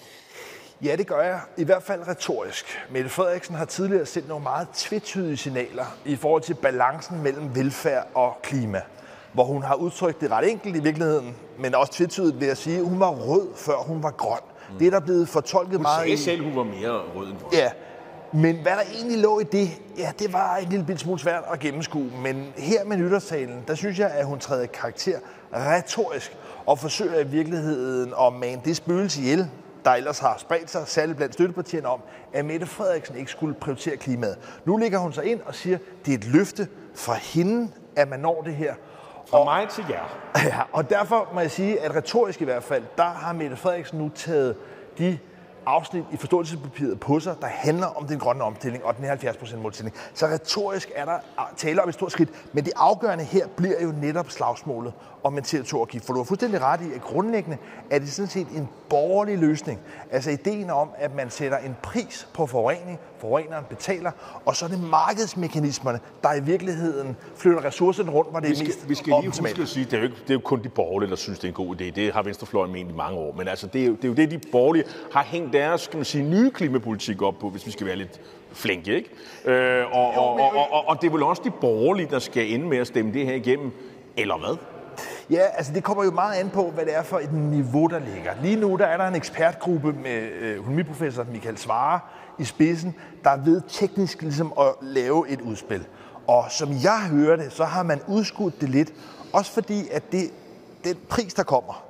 Ja, 0.84 0.96
det 0.96 1.08
gør 1.08 1.22
jeg. 1.22 1.40
I 1.58 1.64
hvert 1.64 1.84
fald 1.84 2.08
retorisk. 2.08 2.66
Mette 2.90 3.10
Frederiksen 3.10 3.56
har 3.56 3.66
tidligere 3.66 4.06
sendt 4.06 4.28
nogle 4.28 4.44
meget 4.44 4.68
tvetydige 4.74 5.38
signaler 5.38 5.86
i 6.06 6.16
forhold 6.16 6.42
til 6.42 6.54
balancen 6.54 7.24
mellem 7.24 7.56
velfærd 7.56 8.08
og 8.14 8.38
klima 8.44 8.82
hvor 9.36 9.44
hun 9.44 9.64
har 9.64 9.76
udtrykt 9.76 10.22
det 10.22 10.32
ret 10.32 10.52
enkelt 10.52 10.76
i 10.76 10.80
virkeligheden, 10.80 11.36
men 11.60 11.76
også 11.76 11.94
tvetydigt 11.94 12.40
ved 12.40 12.48
at 12.48 12.58
sige, 12.58 12.78
at 12.78 12.86
hun 12.86 13.00
var 13.00 13.10
rød, 13.10 13.48
før 13.56 13.76
hun 13.76 14.04
var 14.04 14.12
grøn. 14.12 14.40
Mm. 14.70 14.78
Det 14.78 14.88
er 14.88 14.92
der 14.92 15.00
blevet 15.00 15.30
fortolket 15.30 15.76
hun 15.76 15.82
meget 15.82 16.10
Hun 16.10 16.18
sagde 16.18 16.24
selv, 16.24 16.44
hun 16.44 16.56
var 16.56 16.64
mere 16.64 17.02
rød 17.16 17.28
end 17.28 17.38
grøn. 17.40 17.54
Ja, 17.54 17.72
men 18.34 18.56
hvad 18.56 18.72
der 18.72 18.82
egentlig 18.96 19.20
lå 19.20 19.40
i 19.40 19.44
det, 19.44 19.70
ja, 19.98 20.12
det 20.20 20.34
var 20.34 20.56
en 20.56 20.70
lille 20.70 20.98
smule 20.98 21.20
svært 21.20 21.44
at 21.52 21.60
gennemskue. 21.60 22.12
Men 22.24 22.54
her 22.58 22.86
med 22.86 22.98
nytårstalen, 22.98 23.64
der 23.68 23.76
synes 23.76 24.00
jeg, 24.00 24.12
at 24.12 24.26
hun 24.26 24.40
træder 24.40 24.66
karakter 24.66 25.20
retorisk 25.54 26.38
og 26.66 26.80
forsøger 26.80 27.20
i 27.20 27.28
virkeligheden 27.28 28.14
at 28.22 28.34
mane 28.34 28.62
det 28.66 28.76
spøgelse 28.76 29.22
ihjel, 29.22 29.50
der 29.86 29.92
ellers 29.92 30.20
har 30.20 30.36
spredt 30.38 30.72
sig, 30.72 30.88
særligt 30.88 31.18
blandt 31.18 31.34
støttepartierne 31.34 31.88
om, 31.88 32.00
at 32.34 32.46
Mette 32.46 32.66
Frederiksen 32.66 33.18
ikke 33.18 33.32
skulle 33.32 33.54
prioritere 33.54 33.98
klimaet. 33.98 34.38
Nu 34.66 34.78
ligger 34.78 35.00
hun 35.00 35.14
sig 35.14 35.26
ind 35.26 35.40
og 35.46 35.56
siger, 35.56 35.78
at 35.78 36.06
det 36.06 36.14
er 36.14 36.18
et 36.18 36.26
løfte 36.26 36.68
fra 36.96 37.14
hende, 37.14 37.72
at 37.96 38.10
man 38.10 38.20
når 38.20 38.42
det 38.42 38.56
her. 38.56 38.74
Fra 39.28 39.40
og, 39.40 39.46
mig 39.46 39.70
til 39.70 39.86
jer. 39.90 40.18
Ja, 40.46 40.62
og 40.72 40.90
derfor 40.90 41.30
må 41.34 41.40
jeg 41.40 41.52
sige, 41.52 41.80
at 41.80 41.96
retorisk 41.96 42.42
i 42.42 42.44
hvert 42.44 42.64
fald, 42.64 42.84
der 42.98 43.04
har 43.04 43.34
Mette 43.34 43.56
Frederiksen 43.56 44.00
nu 44.00 44.12
taget 44.16 44.56
de 44.98 45.18
afsnit 45.66 46.04
i 46.12 46.18
forståelsespapiret 46.18 47.00
på 47.00 47.20
sig, 47.20 47.36
der 47.42 47.48
handler 47.48 47.88
om 47.88 48.08
den 48.08 48.20
grønne 48.20 48.44
omstilling 48.44 48.86
og 48.86 48.98
den 48.98 49.06
her 49.06 49.16
70% 49.16 49.58
målsætning. 49.58 49.96
Så 50.14 50.28
retorisk 50.28 50.92
er 50.96 51.06
der 51.06 51.20
tale 51.58 51.84
om 51.84 51.90
et 51.90 51.96
stort 51.96 52.12
skridt, 52.12 52.30
men 52.54 52.66
det 52.66 52.74
afgørende 52.76 53.24
her 53.24 53.48
bliver 53.48 53.84
jo 53.84 53.94
netop 54.02 54.32
slagsmålet 54.32 54.94
om 55.24 55.38
en 55.38 55.44
CO2-afgift. 55.44 56.06
For 56.06 56.14
du 56.14 56.20
har 56.20 56.24
fuldstændig 56.24 56.62
ret 56.62 56.82
i, 56.82 56.94
at 56.96 57.02
grundlæggende 57.02 57.58
er 57.90 58.00
det 58.00 58.12
sådan 58.12 58.30
set 58.30 58.48
en 58.48 58.70
borgerlig 58.90 59.38
løsning. 59.38 59.80
Altså 60.12 60.30
ideen 60.30 60.70
om, 60.70 60.90
at 60.98 61.16
man 61.16 61.30
sætter 61.30 61.58
en 61.58 61.76
pris 61.84 62.28
på 62.34 62.48
forurening, 62.48 63.00
forureneren 63.18 63.66
betaler, 63.70 64.12
og 64.46 64.56
så 64.56 64.66
er 64.66 64.70
det 64.70 64.80
markedsmekanismerne, 64.80 66.00
der 66.24 66.34
i 66.34 66.44
virkeligheden 66.44 67.16
flytter 67.36 67.66
ressourcerne 67.66 68.12
rundt, 68.12 68.32
hvor 68.32 68.40
det 68.40 68.50
vi 68.50 68.56
skal, 68.56 68.66
er 68.66 68.70
mest 68.70 68.90
Vi 68.90 68.96
skal 68.96 69.14
lige 69.22 69.30
huske 69.30 69.62
at 69.62 69.68
sige, 69.68 69.86
det 69.86 69.94
er, 69.94 69.98
jo 69.98 70.04
ikke, 70.04 70.16
det 70.16 70.30
er 70.30 70.34
jo 70.34 70.40
kun 70.40 70.64
de 70.64 70.70
borgerlige, 70.70 71.10
der 71.10 71.16
synes, 71.16 71.40
det 71.40 71.48
er 71.48 71.52
en 71.52 71.68
god 71.68 71.76
idé. 71.76 71.84
Det 71.84 72.14
har 72.14 72.24
Venstrefløjen 72.24 72.72
ment 72.72 72.90
i 72.90 72.94
mange 72.94 73.18
år. 73.18 73.34
Men 73.38 73.48
altså, 73.48 73.68
det 73.68 73.82
er 73.82 73.86
jo 73.86 73.96
det, 73.96 74.04
er 74.04 74.08
jo 74.08 74.14
det 74.14 74.32
de 74.32 74.40
borgerlige 74.52 74.86
har 75.12 75.24
hængt 75.24 75.55
deres 75.56 75.88
kan 75.88 75.98
man 75.98 76.06
sige, 76.06 76.24
nye 76.24 76.52
klimapolitik 76.52 77.22
op 77.22 77.40
på, 77.40 77.50
hvis 77.50 77.66
vi 77.66 77.72
skal 77.72 77.88
være 77.88 77.96
lidt 77.96 78.22
flinke. 78.52 78.96
Ikke? 78.96 79.10
Øh, 79.46 79.86
og, 79.92 80.14
og, 80.14 80.34
og, 80.34 80.72
og, 80.72 80.88
og, 80.88 81.02
det 81.02 81.08
er 81.08 81.12
vel 81.12 81.24
også 81.24 81.42
de 81.46 81.52
borgerlige, 81.52 82.08
der 82.12 82.20
skal 82.20 82.54
ende 82.54 82.66
med 82.68 82.78
at 82.78 82.88
stemme 82.88 83.14
det 83.14 83.26
her 83.26 83.36
igennem, 83.36 83.72
eller 84.18 84.38
hvad? 84.38 84.58
Ja, 85.30 85.42
altså 85.58 85.74
det 85.74 85.84
kommer 85.84 86.04
jo 86.04 86.12
meget 86.12 86.40
an 86.40 86.50
på, 86.50 86.70
hvad 86.70 86.86
det 86.86 86.96
er 86.96 87.04
for 87.04 87.20
et 87.20 87.34
niveau, 87.34 87.88
der 87.88 88.00
ligger. 88.00 88.32
Lige 88.42 88.56
nu 88.56 88.76
der 88.76 88.86
er 88.86 88.98
der 88.98 89.08
en 89.08 89.16
ekspertgruppe 89.16 89.94
med 89.94 90.22
øh, 90.42 90.58
økonomiprofessor 90.58 91.26
Michael 91.32 91.58
Svare 91.58 92.00
i 92.40 92.44
spidsen, 92.44 92.96
der 93.24 93.30
er 93.30 93.38
ved 93.38 93.62
teknisk 93.68 94.22
ligesom 94.22 94.54
at 94.60 94.68
lave 94.82 95.30
et 95.30 95.42
udspil. 95.42 95.86
Og 96.28 96.46
som 96.50 96.70
jeg 96.84 97.00
hører 97.12 97.36
det, 97.36 97.54
så 97.54 97.66
har 97.66 97.84
man 97.84 98.02
udskudt 98.08 98.62
det 98.62 98.70
lidt, 98.70 98.94
også 99.34 99.52
fordi 99.52 99.88
at 99.92 100.12
det, 100.12 100.32
den 100.84 100.96
pris, 101.10 101.34
der 101.34 101.44
kommer, 101.44 101.84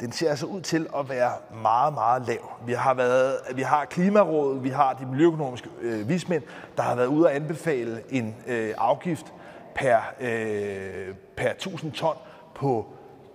den 0.00 0.12
ser 0.12 0.30
altså 0.30 0.46
ud 0.46 0.60
til 0.60 0.86
at 0.96 1.08
være 1.08 1.32
meget, 1.62 1.94
meget 1.94 2.26
lav. 2.26 2.52
Vi 2.66 2.72
har, 2.72 2.94
været, 2.94 3.36
vi 3.54 3.62
har 3.62 3.84
Klimarådet, 3.84 4.64
vi 4.64 4.68
har 4.68 4.92
de 4.92 5.06
miljøøkonomiske 5.06 5.68
øh, 5.80 6.08
vismænd, 6.08 6.42
der 6.76 6.82
har 6.82 6.94
været 6.94 7.06
ude 7.06 7.30
at 7.30 7.36
anbefale 7.36 8.02
en 8.10 8.36
øh, 8.46 8.74
afgift 8.78 9.26
per, 9.74 9.98
øh, 10.20 11.14
per 11.36 11.50
1000 11.50 11.92
ton 11.92 12.16
på 12.54 12.86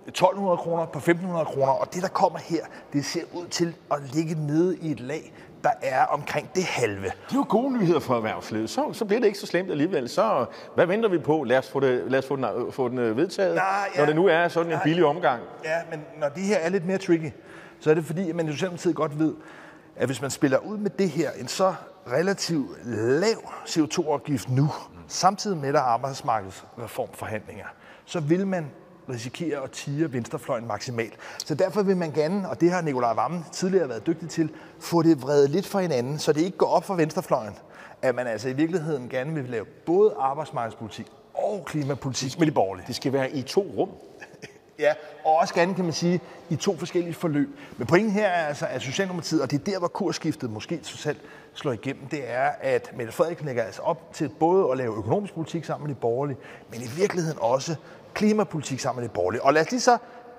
1200 0.06 0.56
kroner, 0.56 0.86
på 0.86 0.98
1500 0.98 1.46
kroner, 1.46 1.72
og 1.72 1.94
det, 1.94 2.02
der 2.02 2.08
kommer 2.08 2.38
her, 2.38 2.64
det 2.92 3.04
ser 3.04 3.22
ud 3.34 3.46
til 3.46 3.74
at 3.90 3.98
ligge 4.14 4.34
nede 4.34 4.78
i 4.78 4.90
et 4.90 5.00
lag, 5.00 5.32
der 5.64 5.70
er 5.82 6.04
omkring 6.04 6.50
det 6.54 6.64
halve. 6.64 7.04
Det 7.04 7.32
er 7.32 7.36
jo 7.36 7.46
gode 7.48 7.72
nyheder 7.78 8.00
for 8.00 8.16
erhvervslivet. 8.16 8.70
Så, 8.70 8.92
så 8.92 9.04
bliver 9.04 9.20
det 9.20 9.26
ikke 9.26 9.38
så 9.38 9.46
slemt 9.46 9.70
alligevel. 9.70 10.08
Så 10.08 10.46
hvad 10.74 10.86
venter 10.86 11.08
vi 11.08 11.18
på? 11.18 11.42
Lad 11.42 11.58
os 11.58 11.70
få, 11.70 11.80
det, 11.80 12.04
lad 12.10 12.18
os 12.18 12.26
få, 12.26 12.36
den, 12.36 12.72
få 12.72 12.88
den 12.88 12.98
øh, 12.98 13.16
vedtaget, 13.16 13.54
Nej, 13.54 13.64
ja, 13.94 14.00
når 14.00 14.06
det 14.06 14.16
nu 14.16 14.26
er 14.26 14.48
sådan 14.48 14.66
en 14.66 14.76
nej, 14.76 14.84
billig 14.84 15.04
omgang. 15.04 15.42
Ja, 15.64 15.78
men 15.90 16.04
når 16.20 16.28
det 16.28 16.42
her 16.42 16.56
er 16.56 16.68
lidt 16.68 16.86
mere 16.86 16.98
tricky, 16.98 17.30
så 17.80 17.90
er 17.90 17.94
det 17.94 18.04
fordi, 18.04 18.30
at 18.30 18.36
man 18.36 18.48
i 18.48 18.52
Socialdemokratiet 18.52 18.94
godt 18.94 19.18
ved, 19.18 19.34
at 19.96 20.08
hvis 20.08 20.22
man 20.22 20.30
spiller 20.30 20.58
ud 20.58 20.76
med 20.76 20.90
det 20.90 21.10
her, 21.10 21.30
en 21.30 21.48
så 21.48 21.74
relativt 22.12 22.86
lav 23.20 23.36
CO2-afgift 23.66 24.50
nu, 24.50 24.70
samtidig 25.08 25.56
med 25.56 25.72
der 25.72 25.80
arbejdsmarkedsreformforhandlinger, 25.80 27.66
så 28.04 28.20
vil 28.20 28.46
man 28.46 28.70
risikerer 29.08 29.60
at 29.60 29.70
tire 29.70 30.12
venstrefløjen 30.12 30.66
maksimalt. 30.66 31.14
Så 31.38 31.54
derfor 31.54 31.82
vil 31.82 31.96
man 31.96 32.12
gerne, 32.12 32.48
og 32.48 32.60
det 32.60 32.70
har 32.70 32.80
Nikolaj 32.80 33.14
Vammen 33.14 33.44
tidligere 33.52 33.88
været 33.88 34.06
dygtig 34.06 34.28
til, 34.28 34.50
få 34.80 35.02
det 35.02 35.22
vredet 35.22 35.50
lidt 35.50 35.66
for 35.66 35.78
hinanden, 35.78 36.18
så 36.18 36.32
det 36.32 36.40
ikke 36.40 36.58
går 36.58 36.66
op 36.66 36.84
for 36.84 36.94
venstrefløjen, 36.94 37.54
at 38.02 38.14
man 38.14 38.26
altså 38.26 38.48
i 38.48 38.52
virkeligheden 38.52 39.08
gerne 39.08 39.34
vil 39.34 39.44
lave 39.44 39.64
både 39.64 40.14
arbejdsmarkedspolitik 40.18 41.06
og 41.34 41.64
klimapolitik 41.66 42.38
med 42.38 42.46
de 42.46 42.52
borgerlige. 42.52 42.86
Det 42.86 42.96
skal 42.96 43.12
være 43.12 43.30
i 43.30 43.42
to 43.42 43.60
rum. 43.76 43.88
Ja, 44.78 44.92
og 45.24 45.36
også 45.36 45.54
gerne, 45.54 45.74
kan 45.74 45.84
man 45.84 45.92
sige, 45.92 46.20
i 46.50 46.56
to 46.56 46.76
forskellige 46.76 47.14
forløb. 47.14 47.48
Men 47.76 47.86
pointen 47.86 48.12
her 48.12 48.26
er 48.26 48.46
altså, 48.46 48.66
at 48.66 48.82
Socialdemokratiet, 48.82 49.42
og 49.42 49.50
det 49.50 49.60
er 49.60 49.64
der, 49.64 49.78
hvor 49.78 49.88
kursskiftet 49.88 50.50
måske 50.50 50.76
totalt 50.76 51.20
slår 51.54 51.72
igennem, 51.72 52.06
det 52.06 52.30
er, 52.30 52.50
at 52.60 52.90
Mette 52.96 53.12
Frederiksen 53.12 53.46
lægger 53.46 53.62
altså 53.62 53.82
op 53.82 54.12
til 54.12 54.28
både 54.28 54.70
at 54.70 54.76
lave 54.76 54.96
økonomisk 54.96 55.34
politik 55.34 55.64
sammen 55.64 55.86
med 55.86 55.94
de 55.94 56.00
borgerlige, 56.00 56.38
men 56.70 56.80
i 56.82 56.88
virkeligheden 56.96 57.38
også 57.40 57.76
klimapolitik 58.14 58.80
sammen 58.80 59.02
med 59.02 59.08
det 59.08 59.14
borgerlige. 59.14 59.42
Og 59.42 59.52
lad 59.52 59.62
os 59.62 59.70
lige 59.70 59.80
så 59.80 59.98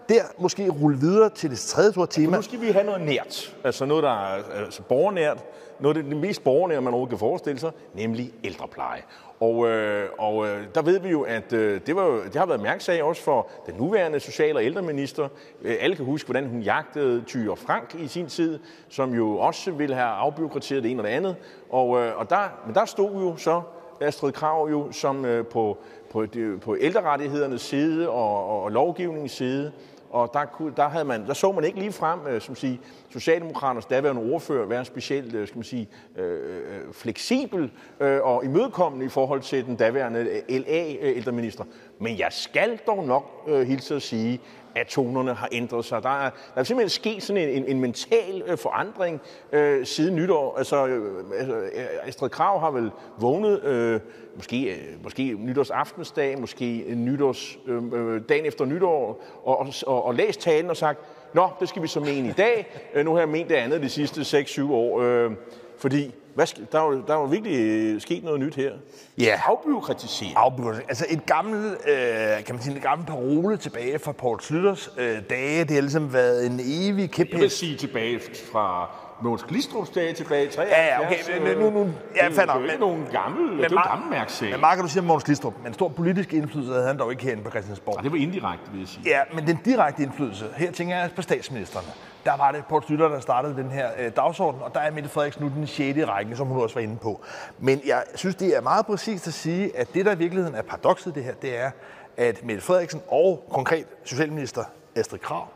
der 0.10 0.22
måske 0.40 0.70
rulle 0.70 1.00
videre 1.00 1.30
til 1.30 1.50
det 1.50 1.60
tredje 1.60 1.92
store 1.92 2.08
tema. 2.08 2.32
Ja, 2.32 2.36
nu 2.36 2.42
skal 2.42 2.62
vi 2.62 2.72
have 2.72 2.86
noget 2.86 3.02
nært, 3.02 3.56
altså 3.64 3.86
noget, 3.86 4.04
der 4.04 4.10
er 4.10 4.44
altså 4.66 4.82
borgernært, 4.82 5.44
noget 5.80 5.98
af 5.98 6.04
det, 6.04 6.18
mest 6.18 6.44
borgernære, 6.44 6.82
man 6.82 6.94
overhovedet 6.94 7.10
kan 7.10 7.20
forestille 7.20 7.60
sig, 7.60 7.72
nemlig 7.94 8.34
ældrepleje. 8.44 9.02
Og, 9.40 9.68
øh, 9.68 10.10
og 10.18 10.48
øh, 10.48 10.64
der 10.76 10.82
ved 10.82 11.00
vi 11.00 11.10
jo, 11.10 11.22
at 11.22 11.54
øh, 11.54 11.82
det, 11.86 11.96
var 11.96 12.06
jo, 12.06 12.24
det 12.24 12.36
har 12.36 12.46
været 12.46 12.62
mærksag 12.62 13.04
også 13.04 13.22
for 13.22 13.48
den 13.66 13.76
nuværende 13.76 14.20
social- 14.20 14.56
og 14.56 14.64
ældreminister. 14.64 15.28
Øh, 15.62 15.76
alle 15.80 15.96
kan 15.96 16.06
huske, 16.06 16.28
hvordan 16.28 16.50
hun 16.50 16.62
jagtede 16.62 17.22
Tyre 17.22 17.56
Frank 17.56 17.96
i 17.96 18.08
sin 18.08 18.28
tid, 18.28 18.60
som 18.90 19.14
jo 19.14 19.38
også 19.38 19.72
ville 19.72 19.96
have 19.96 20.08
afbyråkrateret 20.08 20.84
det 20.84 20.92
ene 20.92 21.02
og 21.02 21.08
det 21.08 21.14
andet. 21.14 21.36
Og, 21.70 22.02
øh, 22.02 22.20
og 22.20 22.30
der, 22.30 22.62
men 22.66 22.76
der 22.76 22.86
stod 22.86 23.12
jo 23.12 23.38
så 23.38 23.62
Astrid 24.02 24.32
Krav 24.32 24.68
jo 24.72 24.92
som 24.92 25.26
øh, 25.26 25.46
på 25.46 25.78
på, 26.16 26.26
på 26.62 26.78
ældrerettighedernes 26.80 27.62
side 27.62 28.10
og, 28.10 28.50
og, 28.50 28.64
og 28.64 28.72
lovgivningens 28.72 29.32
side. 29.32 29.72
Og 30.10 30.30
der, 30.34 30.46
kunne, 30.46 30.74
der, 30.78 30.90
havde 30.90 31.06
man, 31.06 31.28
der 31.28 31.34
så 31.34 31.52
man 31.52 31.64
ikke 31.64 31.80
lige 31.80 31.92
frem, 31.92 32.20
øh, 32.28 32.42
som 32.42 32.56
sige, 32.56 32.82
Socialdemokraternes 33.10 33.86
daværende 33.86 34.22
ordfører 34.34 34.66
være 34.66 34.86
specielt 34.86 35.36
øh, 35.36 35.48
skal 35.48 35.58
man 35.58 35.64
sige, 35.64 35.90
øh, 36.18 36.40
øh, 36.44 36.94
fleksibel 36.94 37.72
øh, 38.00 38.22
og 38.24 38.46
imødekommende 38.46 39.06
i 39.06 39.10
forhold 39.10 39.42
til 39.42 39.66
den 39.66 39.76
daværende 39.76 40.42
LA-ældreminister. 40.50 41.64
Øh, 41.64 42.02
Men 42.02 42.20
jeg 42.20 42.28
skal 42.32 42.80
dog 42.88 43.04
nok 43.04 43.44
øh, 43.48 43.68
hilse 43.68 43.96
at 43.96 44.02
sige, 44.02 44.42
at 44.76 44.88
tonerne 44.88 45.34
har 45.34 45.50
ændret 45.52 45.86
sig. 45.86 46.04
Der 46.04 46.26
er, 46.26 46.30
der 46.30 46.60
er 46.60 46.64
simpelthen 46.64 46.90
sket 46.90 47.24
sådan 47.24 47.42
en, 47.42 47.50
en, 47.50 47.66
en 47.68 47.80
mental 47.80 48.44
øh, 48.48 48.58
forandring 48.58 49.22
øh, 49.52 49.86
siden 49.86 50.16
nytår. 50.16 50.58
Altså, 50.58 50.88
øh, 50.88 51.24
altså, 51.40 51.56
øh, 51.56 51.70
Astrid 52.04 52.30
Krav 52.30 52.60
har 52.60 52.72
vel 52.72 52.92
vågnet, 53.20 53.64
øh, 53.64 54.00
måske, 54.36 54.64
øh, 54.64 55.04
måske 55.04 55.34
nytårsaftensdag, 55.34 56.40
måske 56.40 56.80
øh, 56.80 56.96
nytårs, 56.96 57.60
øh, 57.68 57.84
øh, 57.94 58.22
dagen 58.30 58.46
efter 58.46 58.66
nytår, 58.66 59.22
og, 59.44 59.60
og, 59.60 59.68
og, 59.88 60.06
og 60.06 60.16
læst 60.16 60.42
talen 60.42 60.70
og 60.70 60.78
sagt, 60.78 61.00
Nå, 61.34 61.50
det 61.60 61.70
skal 61.70 61.82
vi 61.82 61.88
så 61.88 62.00
mene 62.00 62.30
i 62.30 62.32
dag. 62.32 62.68
Øh, 62.94 63.06
nu 63.06 63.12
har 63.12 63.20
jeg 63.20 63.30
ment 63.30 63.50
det 63.50 63.56
andet 63.56 63.82
de 63.82 63.90
sidste 63.90 64.22
6-7 64.40 64.72
år. 64.72 65.02
Øh, 65.02 65.32
fordi 65.78 66.12
hvad, 66.36 66.48
der, 66.72 66.80
er 66.80 66.86
jo, 66.86 67.04
der 67.08 67.14
er 67.14 67.20
jo 67.20 67.26
virkelig 67.26 67.60
øh, 67.60 68.02
sket 68.02 68.24
noget 68.24 68.40
nyt 68.40 68.56
her. 68.56 68.72
Ja. 69.18 69.42
Afbyråkratisering. 69.46 70.34
Afbyråkratisering. 70.38 70.90
Altså 70.90 71.06
et 71.10 71.26
gammelt, 71.26 71.78
øh, 71.88 72.44
kan 72.46 72.56
man 72.56 72.62
sige, 72.62 72.76
en 72.76 72.82
gammel 72.82 73.08
parole 73.08 73.58
tilbage 73.58 74.00
fra 74.00 74.12
Paul 74.12 74.42
Slytters 74.42 74.90
øh, 74.98 75.18
dage. 75.30 75.64
Det 75.64 75.72
har 75.72 75.82
ligesom 75.82 76.14
været 76.14 76.46
en 76.46 76.60
evig 76.64 77.12
kæphest. 77.12 77.34
Jeg 77.34 77.42
vil 77.42 77.52
sige 77.52 77.78
tilbage 77.78 78.20
fra 78.52 78.90
Måns 79.22 79.44
Glistrups 79.44 79.90
dage 79.90 80.14
tilbage 80.14 80.46
i 80.46 80.50
73. 80.50 80.78
Ja, 80.78 80.86
ja, 80.86 81.06
okay. 81.06 81.40
Men, 81.42 81.58
nu, 81.58 81.70
nu, 81.70 81.80
ja, 82.16 82.30
det, 82.30 82.38
er 82.38 82.60
jo 82.60 82.64
ikke 82.64 82.80
nogen 82.80 83.08
gammel, 83.12 83.50
men, 83.50 83.58
det 83.58 83.66
er 83.66 83.70
jo 83.72 83.90
gammel 83.90 84.10
mærksag. 84.10 84.52
Men 84.52 84.62
Marker, 84.62 84.82
du 84.82 84.90
siger 84.90 85.04
Måns 85.04 85.24
Glistrup, 85.24 85.54
men 85.64 85.74
stor 85.74 85.88
politisk 85.88 86.34
indflydelse 86.34 86.74
havde 86.74 86.88
han 86.88 87.00
dog 87.00 87.12
ikke 87.12 87.24
herinde 87.24 87.44
på 87.44 87.50
Christiansborg. 87.50 87.96
Ja, 87.98 88.04
det 88.04 88.12
var 88.12 88.18
indirekte, 88.18 88.72
vil 88.72 88.80
jeg 88.80 88.88
sige. 88.88 89.04
Ja, 89.06 89.20
men 89.34 89.48
den 89.48 89.60
direkte 89.66 90.04
indflydelse, 90.04 90.46
her 90.58 90.72
tænker 90.72 90.96
jeg 90.96 91.10
på 91.16 91.22
statsministerne. 91.22 91.88
Der 92.26 92.38
var 92.38 92.52
det 92.52 92.66
Poul 92.70 92.84
Slytter, 92.84 93.08
der 93.08 93.20
startede 93.20 93.56
den 93.56 93.72
her 93.72 93.90
øh, 93.98 94.12
dagsorden, 94.16 94.62
og 94.62 94.74
der 94.74 94.80
er 94.80 94.92
Mette 94.92 95.10
Frederiksen 95.10 95.44
nu 95.44 95.52
den 95.56 95.68
6. 95.68 96.00
række, 96.08 96.36
som 96.36 96.48
hun 96.48 96.62
også 96.62 96.76
var 96.76 96.82
inde 96.82 96.98
på. 96.98 97.22
Men 97.60 97.82
jeg 97.86 98.04
synes, 98.16 98.36
det 98.36 98.58
er 98.58 98.62
meget 98.62 98.86
præcist 98.86 99.28
at 99.28 99.34
sige, 99.34 99.78
at 99.78 99.94
det, 99.94 100.06
der 100.06 100.12
i 100.12 100.18
virkeligheden 100.18 100.56
er 100.56 100.62
paradokset 100.62 101.16
det 101.16 101.24
her, 101.24 101.34
det 101.34 101.58
er, 101.58 101.72
at 102.18 102.44
Mette 102.44 102.62
Frederiksen 102.62 103.02
og 103.08 103.44
konkret 103.52 103.86
Socialminister 104.04 104.64
Astrid 104.96 105.20
Krav 105.20 105.48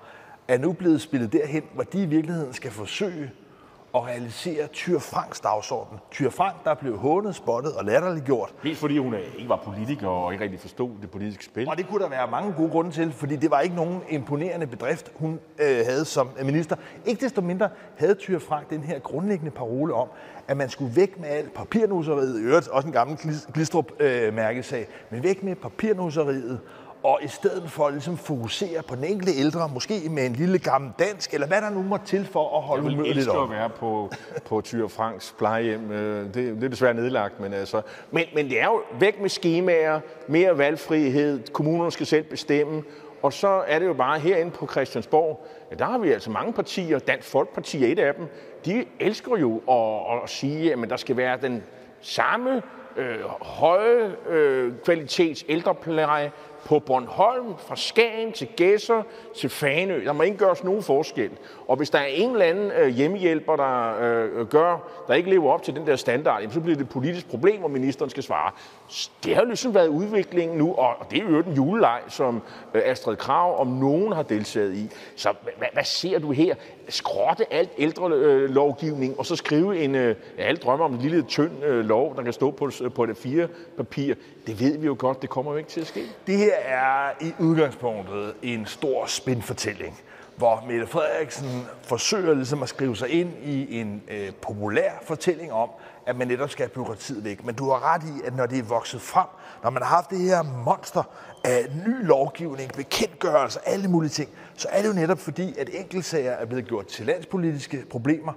er 0.48 0.58
nu 0.58 0.74
blevet 0.74 1.02
spillet 1.02 1.34
derhen, 1.34 1.64
hvor 1.74 1.84
de 1.84 2.04
i 2.04 2.06
virkeligheden 2.06 2.54
skal 2.54 2.72
forsøge 2.72 3.32
at 3.96 4.06
realisere 4.08 4.68
Tyr 4.68 5.00
Franks 5.00 5.40
dagsorden. 5.40 5.98
Tyr 6.12 6.30
Frank, 6.30 6.56
der 6.64 6.74
blev 6.74 6.98
hånet, 6.98 7.36
spottet 7.36 7.74
og 7.74 7.86
latterliggjort. 7.86 8.54
Helt 8.64 8.78
fordi 8.78 8.98
hun 8.98 9.16
ikke 9.38 9.50
var 9.50 9.62
politiker 9.66 10.08
og 10.08 10.34
ikke 10.34 10.44
rigtig 10.44 10.60
forstod 10.60 10.90
det 11.02 11.12
politiske 11.12 11.46
spil. 11.46 11.70
Og 11.70 11.78
det 11.78 11.88
kunne 11.88 12.04
der 12.04 12.10
være 12.10 12.28
mange 12.32 12.54
gode 12.54 12.70
grunde 12.70 12.92
til, 12.92 13.12
fordi 13.12 13.36
det 13.36 13.52
var 13.52 13.60
ikke 13.60 13.76
nogen 13.76 14.02
imponerende 14.10 14.68
bedrift, 14.68 15.12
hun 15.16 15.40
øh, 15.60 15.86
havde 15.86 16.06
som 16.06 16.30
minister. 16.44 16.76
Ikke 17.06 17.26
desto 17.26 17.42
mindre 17.42 17.70
havde 17.98 18.16
Tyr 18.16 18.40
Frank 18.40 18.70
den 18.70 18.84
her 18.84 19.00
grundlæggende 19.00 19.52
parole 19.52 19.94
om, 19.94 20.08
at 20.48 20.58
man 20.58 20.70
skulle 20.70 20.96
væk 20.96 21.20
med 21.20 21.30
alt 21.30 21.54
papirnuseriet, 21.54 22.42
i 22.42 22.44
øvrigt 22.44 22.68
også 22.68 22.88
en 22.88 22.94
gammel 22.94 23.18
Glistrup-mærkesag, 23.54 24.82
øh, 24.82 24.88
men 25.10 25.24
væk 25.24 25.44
med 25.44 25.56
papirnuseriet 25.56 26.60
og 27.04 27.20
i 27.24 27.28
stedet 27.28 27.72
for 27.72 27.88
at 27.88 27.94
ligesom 27.94 28.18
fokusere 28.18 28.84
på 28.84 28.96
den 28.96 29.04
enkelte 29.04 29.32
ældre, 29.40 29.70
måske 29.74 29.94
med 30.10 30.26
en 30.26 30.34
lille 30.34 30.60
gammel 30.60 30.92
dansk, 31.00 31.34
eller 31.34 31.48
hvad 31.48 31.62
der 31.62 31.70
nu 31.70 31.82
må 31.82 31.98
til 32.06 32.26
for 32.26 32.58
at 32.58 32.64
holde 32.64 32.84
humøret 32.84 33.16
lidt 33.16 33.30
op. 33.30 33.36
Jeg 33.36 33.50
vil 33.50 33.56
at 33.56 33.60
være 33.60 33.70
på, 33.70 34.12
på 34.46 34.62
Tyre 34.62 34.90
Franks 34.90 35.36
plejehjem. 35.38 35.92
Øh, 35.92 36.26
det, 36.26 36.34
det 36.36 36.64
er 36.64 36.70
desværre 36.70 36.94
nedlagt, 36.94 37.40
men 37.40 37.54
altså... 37.54 37.82
Men, 38.12 38.24
men 38.36 38.50
det 38.50 38.62
er 38.62 38.66
jo 38.66 38.82
væk 39.00 39.22
med 39.22 39.30
skemaer, 39.30 40.00
mere 40.28 40.58
valgfrihed, 40.58 41.54
kommunerne 41.54 41.92
skal 41.92 42.06
selv 42.06 42.24
bestemme, 42.24 42.84
og 43.22 43.34
så 43.34 43.64
er 43.68 43.80
det 43.80 43.86
jo 43.86 43.94
bare 43.94 44.20
herinde 44.20 44.52
på 44.52 44.68
Christiansborg, 44.68 45.48
ja, 45.72 45.76
der 45.76 45.86
har 45.86 45.98
vi 45.98 46.12
altså 46.12 46.32
mange 46.32 46.54
partier, 46.54 47.00
Dansk 47.00 47.30
Folkeparti 47.30 47.84
er 47.84 47.88
et 47.88 48.00
af 48.00 48.14
dem, 48.16 48.28
de 48.66 48.86
elsker 49.00 49.38
jo 49.38 49.58
at, 49.58 50.24
at 50.24 50.30
sige, 50.30 50.74
at 50.74 50.90
der 50.90 50.98
skal 50.98 51.18
være 51.18 51.38
den 51.42 51.64
samme 52.02 52.62
øh, 52.98 53.20
høje 53.42 54.16
øh, 54.30 54.74
kvalitets 54.86 55.46
ældrepleje 55.50 56.32
på 56.66 56.80
Bornholm, 56.80 57.54
fra 57.58 57.76
Skagen 57.76 58.32
til 58.32 58.48
Gæsser 58.56 59.04
til 59.36 59.50
Fanø. 59.50 60.06
Der 60.06 60.14
må 60.14 60.24
ikke 60.24 60.38
gøres 60.38 60.64
nogen 60.64 60.84
forskel. 60.84 61.30
Og 61.68 61.78
hvis 61.78 61.90
der 61.90 62.00
er 62.00 62.06
en 62.06 62.32
eller 62.32 62.46
anden 62.46 62.72
øh, 62.72 62.88
hjemmehjælper, 62.88 63.56
der 63.56 64.02
øh, 64.02 64.48
gør, 64.48 65.04
der 65.08 65.14
ikke 65.14 65.30
lever 65.30 65.52
op 65.52 65.64
til 65.64 65.76
den 65.76 65.88
der 65.88 65.96
standard, 65.96 66.40
jamen, 66.42 66.54
så 66.54 66.60
bliver 66.60 66.76
det 66.76 66.84
et 66.84 66.90
politisk 66.90 67.30
problem, 67.30 67.64
og 67.64 67.72
ministeren 67.72 68.10
skal 68.10 68.24
svare. 68.24 68.52
Det 69.24 69.36
har 69.36 69.42
jo 69.42 69.48
ligesom 69.48 69.74
været 69.76 69.88
udviklingen 69.88 70.58
nu, 70.58 70.74
og 70.74 70.96
det 71.12 71.20
er 71.20 71.30
jo 71.30 71.42
den 71.42 71.54
juleleg, 71.54 72.02
som 72.08 72.42
øh, 72.74 72.82
Astrid 72.86 73.16
Krav 73.16 73.62
om 73.62 73.68
nogen 73.68 74.12
har 74.12 74.24
deltaget 74.24 74.76
i. 74.76 74.90
Så 75.16 75.34
hvad, 75.58 75.68
hvad 75.74 75.84
ser 75.84 76.20
du 76.20 76.32
her? 76.32 76.56
Skrotte 76.90 77.54
alt 77.54 77.70
ældre 77.78 78.10
øh, 78.12 78.50
lovgivning, 78.50 79.20
og 79.20 79.26
så 79.26 79.36
skrive 79.36 79.80
en, 79.80 79.96
øh, 79.96 80.16
alle 80.38 80.58
drømmer 80.58 80.86
om 80.86 80.94
en 80.94 81.00
lille 81.02 81.22
tynd 81.22 81.64
øh, 81.66 81.86
lov, 81.86 82.16
der 82.16 82.24
kan 82.24 82.34
stå 82.34 82.52
på, 82.52 82.72
øh, 82.82 82.92
på 82.92 83.06
det 83.06 83.18
fire 83.18 83.48
papir. 83.78 84.16
Det 84.48 84.60
ved 84.60 84.78
vi 84.78 84.86
jo 84.86 84.96
godt, 85.00 85.22
det 85.22 85.30
kommer 85.30 85.52
jo 85.52 85.58
ikke 85.58 85.70
til 85.70 85.82
at 85.82 85.88
ske. 85.88 86.04
Det 86.28 86.38
her 86.38 86.49
er 86.56 87.10
i 87.22 87.34
udgangspunktet 87.40 88.34
en 88.42 88.66
stor 88.66 89.06
spændfortælling, 89.06 90.00
hvor 90.38 90.64
Mette 90.68 90.88
Frederiksen 90.88 91.66
forsøger 91.82 92.34
ligesom 92.34 92.64
at 92.64 92.70
skrive 92.70 92.96
sig 92.96 93.10
ind 93.10 93.34
i 93.44 93.80
en 93.80 94.04
øh, 94.08 94.32
populær 94.42 94.92
fortælling 95.04 95.52
om, 95.52 95.70
at 96.06 96.16
man 96.16 96.28
netop 96.28 96.50
skal 96.50 96.64
have 96.66 96.74
byråkratiet 96.74 97.24
væk. 97.24 97.46
Men 97.46 97.56
du 97.56 97.70
har 97.70 97.94
ret 97.94 98.04
i, 98.04 98.26
at 98.26 98.36
når 98.36 98.46
det 98.46 98.60
er 98.60 98.64
vokset 98.64 99.02
frem, 99.02 99.28
når 99.64 99.70
man 99.70 99.84
har 99.84 99.90
haft 99.90 100.10
det 100.10 100.20
her 100.20 100.44
monster 100.66 101.04
af 101.44 101.66
ny 101.88 102.06
lovgivning, 102.06 102.72
bekendtgørelser, 102.72 103.60
alle 103.66 103.88
mulige 103.88 104.10
ting, 104.10 104.30
så 104.56 104.68
er 104.72 104.82
det 104.82 104.90
jo 104.90 104.94
netop 104.94 105.20
fordi, 105.20 105.56
at 105.60 105.70
enkeltsager 105.74 106.32
er 106.32 106.46
blevet 106.46 106.66
gjort 106.68 106.88
til 106.88 107.06
landspolitiske 107.06 107.84
problemer. 107.90 108.34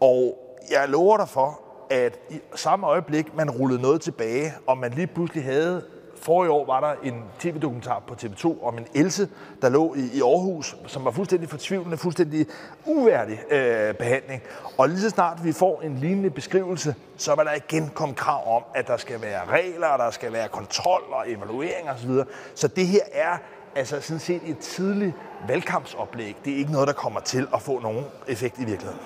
Og 0.00 0.38
jeg 0.70 0.88
lover 0.88 1.16
dig 1.16 1.28
for, 1.28 1.60
at 1.90 2.18
i 2.30 2.40
samme 2.54 2.86
øjeblik, 2.86 3.36
man 3.36 3.50
rullede 3.50 3.82
noget 3.82 4.00
tilbage, 4.00 4.52
og 4.66 4.78
man 4.78 4.90
lige 4.90 5.06
pludselig 5.06 5.44
havde 5.44 5.82
for 6.22 6.44
i 6.44 6.48
år 6.48 6.66
var 6.66 6.80
der 6.80 6.94
en 7.02 7.24
tv-dokumentar 7.38 8.02
på 8.06 8.14
TV2 8.14 8.64
om 8.64 8.78
en 8.78 8.86
Else, 8.94 9.28
der 9.62 9.68
lå 9.68 9.94
i, 9.94 10.10
i 10.14 10.20
Aarhus, 10.20 10.76
som 10.86 11.04
var 11.04 11.10
fuldstændig 11.10 11.48
fortvivlende, 11.48 11.96
fuldstændig 11.96 12.46
uværdig 12.86 13.40
øh, 13.50 13.94
behandling. 13.94 14.42
Og 14.78 14.88
lige 14.88 15.00
så 15.00 15.10
snart 15.10 15.44
vi 15.44 15.52
får 15.52 15.80
en 15.80 15.96
lignende 15.96 16.30
beskrivelse, 16.30 16.94
så 17.16 17.34
vil 17.34 17.44
der 17.44 17.52
igen 17.52 17.90
komme 17.94 18.14
krav 18.14 18.56
om, 18.56 18.62
at 18.74 18.86
der 18.86 18.96
skal 18.96 19.22
være 19.22 19.44
regler, 19.48 19.96
der 19.96 20.10
skal 20.10 20.32
være 20.32 20.48
kontrol 20.48 21.02
og 21.12 21.30
evaluering 21.30 21.90
osv. 21.90 22.10
Så, 22.10 22.24
så 22.54 22.68
det 22.68 22.86
her 22.86 23.02
er 23.12 23.36
altså 23.74 24.00
sådan 24.00 24.20
set 24.20 24.40
et 24.46 24.58
tidligt 24.58 25.12
valgkampsoplæg. 25.48 26.36
Det 26.44 26.52
er 26.52 26.56
ikke 26.56 26.72
noget, 26.72 26.88
der 26.88 26.94
kommer 26.94 27.20
til 27.20 27.46
at 27.54 27.62
få 27.62 27.80
nogen 27.80 28.04
effekt 28.28 28.58
i 28.58 28.64
virkeligheden. 28.64 29.00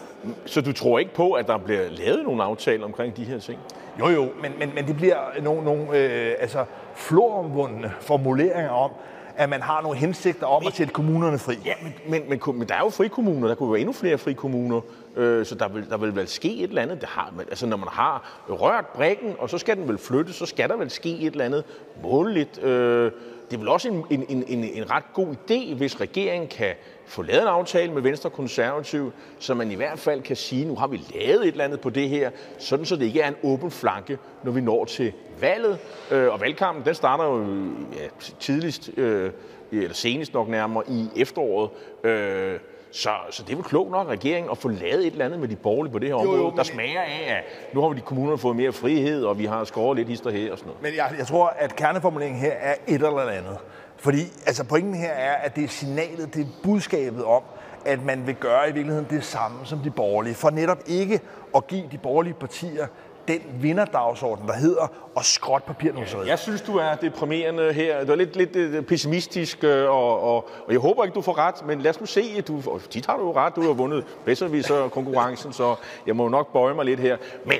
Så 0.46 0.61
du 0.61 0.72
tror 0.72 0.98
ikke 0.98 1.14
på, 1.14 1.33
at 1.33 1.46
der 1.46 1.59
bliver 1.59 1.88
lavet 1.90 2.24
nogle 2.24 2.44
aftaler 2.44 2.85
omkring 2.85 3.16
de 3.16 3.24
her 3.24 3.38
ting? 3.38 3.61
Jo, 3.98 4.09
jo, 4.09 4.29
men, 4.42 4.52
men, 4.59 4.74
men 4.74 4.87
det 4.87 4.96
bliver 4.96 5.16
nogle, 5.42 5.64
nogle 5.64 5.98
øh, 5.98 6.35
altså, 6.40 6.64
floromvundne 6.94 7.92
formuleringer 8.00 8.70
om, 8.70 8.90
at 9.37 9.48
man 9.48 9.62
har 9.62 9.83
nogle 9.83 9.98
hensigter 9.98 10.46
om 10.46 10.62
men, 10.62 10.68
at 10.68 10.76
sætte 10.76 10.92
kommunerne 10.92 11.38
fri. 11.38 11.55
Ja, 11.64 11.72
men, 11.83 11.94
men, 12.09 12.22
men, 12.29 12.59
men 12.59 12.68
der 12.68 12.74
er 12.74 12.79
jo 12.79 12.90
frikommuner. 12.90 13.48
Der 13.48 13.55
kunne 13.55 13.72
være 13.72 13.81
endnu 13.81 13.92
flere 13.92 14.18
frikommuner. 14.18 14.81
Øh, 15.16 15.46
så 15.46 15.55
der 15.55 15.68
vil, 15.68 15.90
der 15.90 15.96
vil 15.96 16.16
vel 16.16 16.29
ske 16.29 16.57
et 16.57 16.68
eller 16.68 16.83
andet. 16.83 17.00
Det 17.00 17.09
har, 17.09 17.33
altså, 17.38 17.66
når 17.66 17.76
man 17.76 17.88
har 17.88 18.42
rørt 18.48 18.87
brækken, 18.87 19.35
og 19.38 19.50
så 19.50 19.59
skal 19.59 19.76
den 19.76 19.88
vel 19.88 19.98
flytte, 19.98 20.33
så 20.33 20.46
skal 20.46 20.68
der 20.68 20.76
vel 20.76 20.90
ske 20.90 21.18
et 21.18 21.33
eller 21.33 21.44
andet 21.44 21.64
måligt. 22.02 22.62
Øh, 22.62 23.12
det 23.51 23.57
er 23.57 23.59
vel 23.59 23.69
også 23.69 23.89
en, 23.89 24.05
en, 24.11 24.25
en, 24.29 24.45
en, 24.49 24.65
en 24.65 24.91
ret 24.91 25.05
god 25.15 25.27
idé, 25.27 25.75
hvis 25.75 26.01
regeringen 26.01 26.49
kan 26.49 26.75
få 27.07 27.23
lavet 27.23 27.43
en 27.43 27.49
aftale 27.49 27.93
med 27.93 28.03
Venstre 28.03 28.31
Konservativ, 28.31 29.13
så 29.39 29.55
man 29.55 29.71
i 29.71 29.75
hvert 29.75 29.99
fald 29.99 30.23
kan 30.23 30.37
sige, 30.37 30.65
nu 30.65 30.75
har 30.75 30.87
vi 30.87 31.01
lavet 31.15 31.43
et 31.43 31.47
eller 31.47 31.65
andet 31.65 31.81
på 31.81 31.91
det 31.91 32.09
her, 32.09 32.31
sådan 32.59 32.85
så 32.85 32.97
det 32.97 33.05
ikke 33.05 33.21
er 33.21 33.29
en 33.29 33.37
åben 33.43 33.71
flanke, 33.71 34.19
når 34.45 34.53
vi 34.53 34.61
når 34.61 34.85
til 34.85 35.13
valget. 35.41 35.79
Øh, 36.11 36.33
og 36.33 36.41
valgkampen, 36.41 36.85
den 36.85 36.95
starter 36.95 37.25
jo 37.25 37.45
ja, 37.93 38.09
tidligst, 38.41 38.91
øh, 38.97 39.31
eller 39.73 39.95
senest 39.95 40.35
nok 40.35 40.49
nærmere, 40.49 40.85
i 40.89 41.09
efteråret. 41.17 41.71
Øh, 42.05 42.59
så, 42.90 43.11
så 43.31 43.42
det 43.42 43.53
er 43.53 43.57
vel 43.57 43.64
klogt 43.64 43.90
nok 43.90 44.09
regeringen 44.09 44.51
at 44.51 44.59
få 44.59 44.68
lavet 44.68 45.07
et 45.07 45.12
eller 45.12 45.25
andet 45.25 45.40
med 45.40 45.49
de 45.49 45.57
borgerlige 45.57 45.92
på 45.92 45.99
det 45.99 46.09
her 46.09 46.14
område, 46.14 46.38
jo, 46.38 46.44
jo, 46.44 46.53
der 46.57 46.62
smager 46.62 47.01
af, 47.01 47.35
at 47.37 47.75
nu 47.75 47.81
har 47.81 47.88
vi 47.88 47.96
de 47.96 48.01
kommuner 48.01 48.37
fået 48.37 48.57
mere 48.57 48.72
frihed, 48.72 49.25
og 49.25 49.38
vi 49.38 49.44
har 49.44 49.64
skåret 49.64 49.96
lidt 49.96 50.09
hister 50.09 50.31
her 50.31 50.53
og 50.53 50.59
sådan 50.59 50.68
noget. 50.68 50.83
Men 50.83 50.96
jeg, 50.96 51.14
jeg 51.18 51.27
tror, 51.27 51.46
at 51.46 51.77
kerneformuleringen 51.77 52.40
her 52.40 52.53
er 52.53 52.75
et 52.87 52.94
eller 52.94 53.29
andet. 53.29 53.59
Fordi 53.96 54.20
altså 54.46 54.64
pointen 54.64 54.94
her 54.94 55.11
er, 55.11 55.35
at 55.35 55.57
det 55.57 55.64
er 55.64 55.68
signalet, 55.68 56.35
det 56.35 56.42
er 56.42 56.46
budskabet 56.62 57.25
om, 57.25 57.42
at 57.85 58.05
man 58.05 58.27
vil 58.27 58.35
gøre 58.35 58.68
i 58.68 58.72
virkeligheden 58.72 59.07
det 59.11 59.25
samme 59.25 59.59
som 59.64 59.79
de 59.79 59.90
borgerlige, 59.90 60.35
for 60.35 60.51
netop 60.51 60.79
ikke 60.87 61.20
at 61.57 61.66
give 61.66 61.85
de 61.92 61.99
borgerlige 61.99 62.35
partier 62.35 62.87
den 63.29 63.41
vinderdagsorden, 63.61 64.49
der 64.49 64.55
hedder 64.55 64.93
at 65.17 65.25
skråt 65.25 65.65
papirnusseriet. 65.65 66.27
Ja, 66.27 66.31
jeg 66.31 66.39
synes, 66.39 66.62
du 66.62 66.77
er 66.77 66.95
deprimerende 66.95 67.73
her. 67.73 68.05
Du 68.05 68.12
er 68.12 68.17
lidt, 68.17 68.37
lidt 68.37 68.87
pessimistisk, 68.87 69.65
øh, 69.65 69.91
og, 69.91 70.21
og, 70.21 70.37
og 70.37 70.73
jeg 70.73 70.79
håber 70.79 71.05
ikke, 71.05 71.15
du 71.15 71.23
får 71.23 71.39
ret, 71.39 71.67
men 71.67 71.81
lad 71.81 71.91
os 71.91 72.01
nu 72.01 72.07
se. 72.07 72.41
Du, 72.41 72.62
og 72.67 72.81
tit 72.91 73.07
har 73.07 73.17
du 73.17 73.23
jo 73.23 73.37
ret. 73.37 73.57
Du 73.57 73.62
har 73.62 73.73
vundet 73.73 74.05
bedre 74.25 74.91
konkurrencen, 74.91 75.53
så 75.53 75.75
jeg 76.07 76.17
må 76.17 76.29
nok 76.29 76.53
bøje 76.53 76.75
mig 76.75 76.85
lidt 76.85 77.01
her. 77.01 77.17
Men 77.45 77.59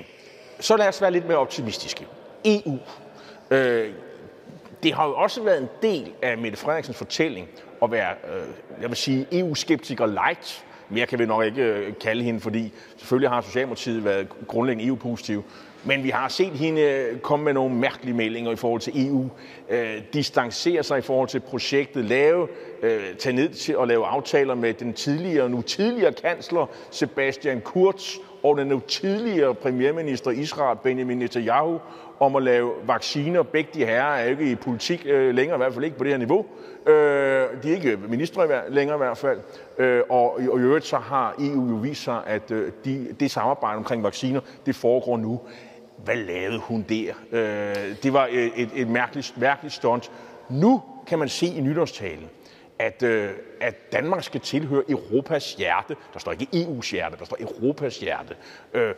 så 0.61 0.77
lad 0.77 0.89
os 0.89 1.03
være 1.03 1.11
lidt 1.11 1.27
mere 1.27 1.39
optimistiske. 1.39 2.07
EU. 2.45 2.79
Øh, 3.51 3.93
det 4.83 4.95
har 4.95 5.07
jo 5.07 5.15
også 5.15 5.43
været 5.43 5.59
en 5.63 5.69
del 5.83 6.13
af 6.23 6.39
Mette 6.39 6.59
Frederiksens 6.59 6.97
fortælling 6.97 7.49
at 7.83 7.91
være, 7.91 8.11
øh, 8.11 8.43
jeg 8.83 8.89
vil 8.89 8.97
sige, 8.97 9.27
EU-skeptiker 9.33 10.07
light. 10.07 10.66
Mere 10.91 11.07
kan 11.07 11.19
vi 11.19 11.27
nok 11.27 11.45
ikke 11.45 11.63
øh, 11.63 11.93
kalde 12.01 12.23
hende, 12.23 12.41
fordi 12.41 12.73
selvfølgelig 12.97 13.31
har 13.31 13.41
Socialdemokratiet 13.41 14.05
været 14.05 14.29
grundlæggende 14.47 14.89
EU-positiv. 14.89 15.45
Men 15.85 16.05
vi 16.05 16.11
har 16.11 16.29
set 16.29 16.53
hende 16.53 16.81
øh, 16.81 17.19
komme 17.19 17.45
med 17.45 17.53
nogle 17.53 17.75
mærkelige 17.75 18.15
meldinger 18.15 18.53
i 18.53 18.57
forhold 18.57 18.81
til 18.81 19.07
EU, 19.09 19.29
øh, 19.71 20.03
distancere 20.13 20.83
sig 20.83 20.99
i 20.99 21.03
forhold 21.03 21.29
til 21.29 21.41
projektet, 21.41 22.05
lave, 22.05 22.49
øh, 22.83 23.17
tage 23.19 23.37
ned 23.37 23.49
til 23.49 23.77
at 23.81 23.89
lave 23.89 24.07
aftaler 24.07 24.55
med 24.55 24.75
den 24.75 24.93
tidligere, 24.93 25.49
nu 25.49 25.63
tidligere 25.63 26.13
kansler 26.13 26.67
Sebastian 26.91 27.61
Kurz 27.61 28.17
og 28.43 28.59
den 28.59 28.67
nu 28.67 28.81
tidligere 28.89 29.55
premierminister 29.55 30.31
Israel 30.31 30.79
Benjamin 30.83 31.19
Netanyahu 31.19 31.81
om 32.21 32.37
at 32.37 32.43
lave 32.43 32.73
vacciner. 32.87 33.43
Begge 33.43 33.71
de 33.75 33.85
herrer 33.85 34.17
er 34.17 34.25
ikke 34.25 34.51
i 34.51 34.55
politik 34.55 35.03
øh, 35.07 35.35
længere, 35.35 35.57
i 35.57 35.59
hvert 35.59 35.73
fald 35.75 35.85
ikke 35.85 35.99
på 35.99 36.05
det 36.05 36.13
her 36.13 36.19
niveau. 36.19 36.47
Øh, 36.87 37.63
de 37.63 37.71
er 37.71 37.75
ikke 37.75 37.99
ministre 38.09 38.49
længere 38.69 38.97
i 38.97 38.99
hvert 38.99 39.19
fald. 39.19 39.41
Øh, 39.79 40.03
og, 40.09 40.33
og 40.33 40.59
i 40.59 40.63
øvrigt 40.63 40.87
så 40.87 40.97
har 40.97 41.35
EU 41.39 41.69
jo 41.69 41.75
vist 41.75 42.03
sig, 42.03 42.23
at 42.27 42.51
øh, 42.51 42.73
de, 42.85 43.15
det 43.21 43.31
samarbejde 43.31 43.77
omkring 43.77 44.03
vacciner, 44.03 44.41
det 44.67 44.77
foregår 44.77 45.17
nu. 45.17 45.41
Hvad 46.05 46.17
lavede 46.17 46.59
hun 46.59 46.85
der? 46.89 47.13
Øh, 47.33 47.97
det 48.03 48.13
var 48.13 48.29
et, 48.31 48.53
et, 48.57 48.69
et 48.75 48.89
mærkeligt, 48.89 49.35
mærkeligt 49.37 49.75
stunt. 49.75 50.11
Nu 50.51 50.83
kan 51.07 51.19
man 51.19 51.29
se 51.29 51.47
i 51.47 51.61
nytårstalen, 51.61 52.31
at, 52.79 53.03
øh, 53.03 53.31
at 53.61 53.93
Danmark 53.93 54.23
skal 54.23 54.41
tilhøre 54.41 54.83
Europas 54.89 55.55
hjerte. 55.55 55.97
Der 56.13 56.19
står 56.19 56.33
ikke 56.33 56.47
EU's 56.55 56.91
hjerte, 56.91 57.17
der 57.19 57.25
står 57.25 57.37
Europas 57.41 57.99
hjerte. 57.99 58.37
Øh, 58.75 58.95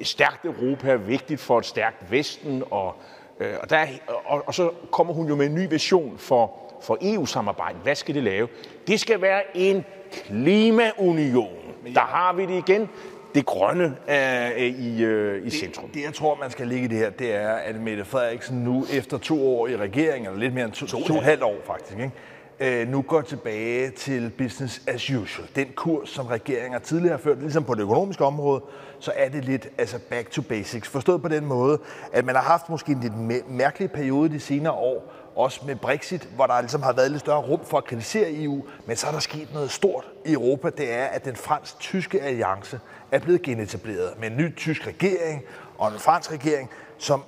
et 0.00 0.06
stærkt 0.06 0.44
Europa 0.44 0.90
er 0.90 0.96
vigtigt 0.96 1.40
for 1.40 1.58
et 1.58 1.66
stærkt 1.66 2.10
Vesten, 2.10 2.62
og, 2.70 2.94
øh, 3.40 3.54
og, 3.62 3.70
der, 3.70 3.86
og, 4.24 4.42
og 4.46 4.54
så 4.54 4.70
kommer 4.92 5.14
hun 5.14 5.28
jo 5.28 5.34
med 5.36 5.46
en 5.46 5.54
ny 5.54 5.68
vision 5.70 6.18
for, 6.18 6.52
for 6.82 6.98
EU-samarbejdet. 7.02 7.80
Hvad 7.82 7.94
skal 7.94 8.14
det 8.14 8.22
lave? 8.22 8.48
Det 8.86 9.00
skal 9.00 9.20
være 9.20 9.42
en 9.56 9.84
klimaunion. 10.12 11.56
Der 11.94 12.00
har 12.00 12.32
vi 12.32 12.46
det 12.46 12.68
igen 12.68 12.88
det 13.36 13.46
grønne 13.46 13.96
er 14.06 14.50
i, 14.56 15.02
øh, 15.02 15.46
i 15.46 15.50
centrum. 15.50 15.86
Det, 15.86 15.94
det, 15.94 16.02
jeg 16.02 16.14
tror, 16.14 16.38
man 16.40 16.50
skal 16.50 16.66
ligge 16.66 16.84
i 16.84 16.88
det 16.88 16.98
her, 16.98 17.10
det 17.10 17.34
er, 17.34 17.50
at 17.50 17.80
Mette 17.80 18.04
Frederiksen 18.04 18.58
nu 18.58 18.86
efter 18.92 19.18
to 19.18 19.48
år 19.48 19.68
i 19.68 19.76
regeringen, 19.76 20.26
eller 20.26 20.40
lidt 20.40 20.54
mere 20.54 20.64
end 20.64 20.72
to, 20.72 20.86
to, 20.86 21.04
to 21.04 21.16
et 21.16 21.22
halvt 21.22 21.42
år 21.42 21.56
faktisk, 21.66 21.98
ikke? 21.98 22.12
Øh, 22.60 22.88
nu 22.88 23.02
går 23.02 23.20
tilbage 23.20 23.90
til 23.90 24.30
business 24.38 24.82
as 24.86 25.10
usual. 25.10 25.48
Den 25.56 25.66
kurs, 25.74 26.08
som 26.10 26.26
regeringen 26.26 26.80
tidligere 26.80 27.16
har 27.16 27.22
ført, 27.22 27.38
ligesom 27.38 27.64
på 27.64 27.74
det 27.74 27.82
økonomiske 27.82 28.24
område, 28.24 28.62
så 28.98 29.12
er 29.16 29.28
det 29.28 29.44
lidt 29.44 29.68
altså 29.78 29.98
back 30.10 30.30
to 30.30 30.42
basics. 30.42 30.88
Forstået 30.88 31.22
på 31.22 31.28
den 31.28 31.46
måde, 31.46 31.78
at 32.12 32.24
man 32.24 32.34
har 32.34 32.42
haft 32.42 32.68
måske 32.68 32.92
en 32.92 33.00
lidt 33.00 33.50
mærkelig 33.50 33.90
periode 33.90 34.28
de 34.28 34.40
senere 34.40 34.72
år, 34.72 35.12
også 35.36 35.60
med 35.66 35.76
Brexit, 35.76 36.28
hvor 36.34 36.46
der 36.46 36.60
ligesom 36.60 36.82
har 36.82 36.92
været 36.92 37.10
lidt 37.10 37.20
større 37.20 37.40
rum 37.40 37.60
for 37.64 37.78
at 37.78 37.84
kritisere 37.84 38.42
EU, 38.42 38.64
men 38.86 38.96
så 38.96 39.06
er 39.06 39.10
der 39.10 39.18
sket 39.18 39.54
noget 39.54 39.70
stort 39.70 40.04
i 40.24 40.32
Europa, 40.32 40.70
det 40.70 40.92
er, 40.92 41.04
at 41.04 41.24
den 41.24 41.36
fransk-tyske 41.36 42.22
alliance 42.22 42.80
er 43.12 43.18
blevet 43.18 43.42
genetableret 43.42 44.20
med 44.20 44.30
en 44.30 44.36
ny 44.36 44.56
tysk 44.56 44.86
regering 44.86 45.42
og 45.78 45.92
en 45.92 45.98
fransk 45.98 46.32
regering, 46.32 46.70
som 46.98 47.22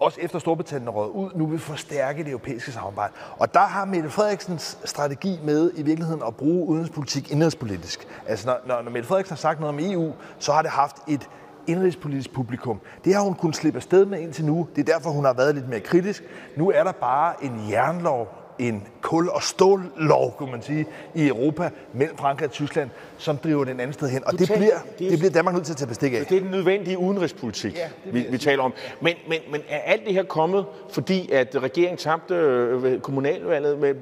også 0.00 0.20
efter 0.20 0.38
Storbritannien 0.38 0.88
er 0.88 1.06
ud, 1.06 1.30
nu 1.34 1.46
vil 1.46 1.58
forstærke 1.58 2.24
det 2.24 2.30
europæiske 2.30 2.72
samarbejde. 2.72 3.12
Og 3.38 3.54
der 3.54 3.60
har 3.60 3.84
Mette 3.84 4.10
Frederiksens 4.10 4.78
strategi 4.84 5.38
med 5.44 5.70
i 5.74 5.82
virkeligheden 5.82 6.22
at 6.26 6.36
bruge 6.36 6.68
udenrigspolitik 6.68 7.32
indrigspolitisk. 7.32 8.08
Altså 8.26 8.46
når, 8.46 8.58
når, 8.66 8.82
når 8.82 8.90
Mette 8.90 9.08
Frederiksen 9.08 9.34
har 9.34 9.38
sagt 9.38 9.60
noget 9.60 9.74
om 9.74 9.92
EU, 9.92 10.12
så 10.38 10.52
har 10.52 10.62
det 10.62 10.70
haft 10.70 10.96
et 11.08 11.28
indrigspolitisk 11.66 12.32
publikum. 12.32 12.80
Det 13.04 13.14
har 13.14 13.20
hun 13.22 13.34
kunnet 13.34 13.56
slippe 13.56 13.76
afsted 13.76 14.04
med 14.04 14.20
indtil 14.20 14.44
nu. 14.44 14.68
Det 14.76 14.88
er 14.88 14.92
derfor, 14.92 15.10
hun 15.10 15.24
har 15.24 15.32
været 15.32 15.54
lidt 15.54 15.68
mere 15.68 15.80
kritisk. 15.80 16.24
Nu 16.56 16.70
er 16.70 16.84
der 16.84 16.92
bare 16.92 17.44
en 17.44 17.70
jernlov 17.70 18.37
en 18.58 18.86
kul- 19.02 19.28
og 19.28 19.42
stållov, 19.42 20.34
kunne 20.38 20.50
man 20.50 20.62
sige, 20.62 20.86
i 21.14 21.26
Europa 21.28 21.70
mellem 21.92 22.16
Frankrig 22.16 22.46
og 22.46 22.52
Tyskland, 22.52 22.90
som 23.18 23.36
driver 23.36 23.64
den 23.64 23.80
anden 23.80 23.92
sted 23.92 24.08
hen. 24.08 24.24
Og 24.26 24.32
det 24.38 24.48
taler- 24.48 24.58
bliver, 24.58 24.78
det 24.98 25.10
det 25.10 25.18
bliver 25.18 25.32
Danmark 25.32 25.54
nødt 25.54 25.66
til 25.66 25.72
at 25.72 25.76
tage 25.76 25.88
bestik 25.88 26.12
af. 26.12 26.26
Det 26.26 26.36
er 26.36 26.40
den 26.40 26.50
nødvendige 26.50 26.98
udenrigspolitik, 26.98 27.74
Ja, 27.76 27.88
det 28.04 28.14
vi, 28.14 28.26
vi 28.30 28.38
taler 28.38 28.62
om. 28.62 28.72
Men, 29.00 29.14
men, 29.28 29.38
men 29.50 29.60
er 29.68 29.78
alt 29.78 30.04
det 30.06 30.14
her 30.14 30.22
kommet, 30.22 30.64
fordi 30.90 31.32
at 31.32 31.56
regeringen 31.62 31.96
tabte 31.98 32.34
øh, 32.34 33.00
kommunalvalget, 33.00 33.78
med, 33.78 33.94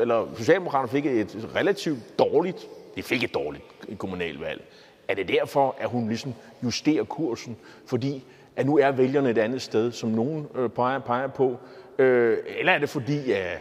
eller 0.00 0.28
Socialdemokraterne 0.36 0.88
fik 0.90 1.06
et 1.06 1.48
relativt 1.56 2.18
dårligt, 2.18 2.68
de 2.96 3.02
fik 3.02 3.24
et 3.24 3.34
dårligt 3.34 3.64
kommunalvalg. 3.98 4.62
Er 5.08 5.14
det 5.14 5.28
derfor, 5.28 5.74
at 5.80 5.88
hun 5.88 6.08
ligesom 6.08 6.34
justerer 6.64 7.04
kursen? 7.04 7.56
Fordi 7.86 8.24
at 8.56 8.66
nu 8.66 8.78
er 8.78 8.90
vælgerne 8.90 9.30
et 9.30 9.38
andet 9.38 9.62
sted, 9.62 9.92
som 9.92 10.10
nogen 10.10 10.46
øh, 10.54 10.68
peger, 10.70 10.98
peger 10.98 11.26
på? 11.26 11.56
Øh, 11.98 12.38
eller 12.58 12.72
er 12.72 12.78
det 12.78 12.88
fordi, 12.88 13.32
at 13.32 13.58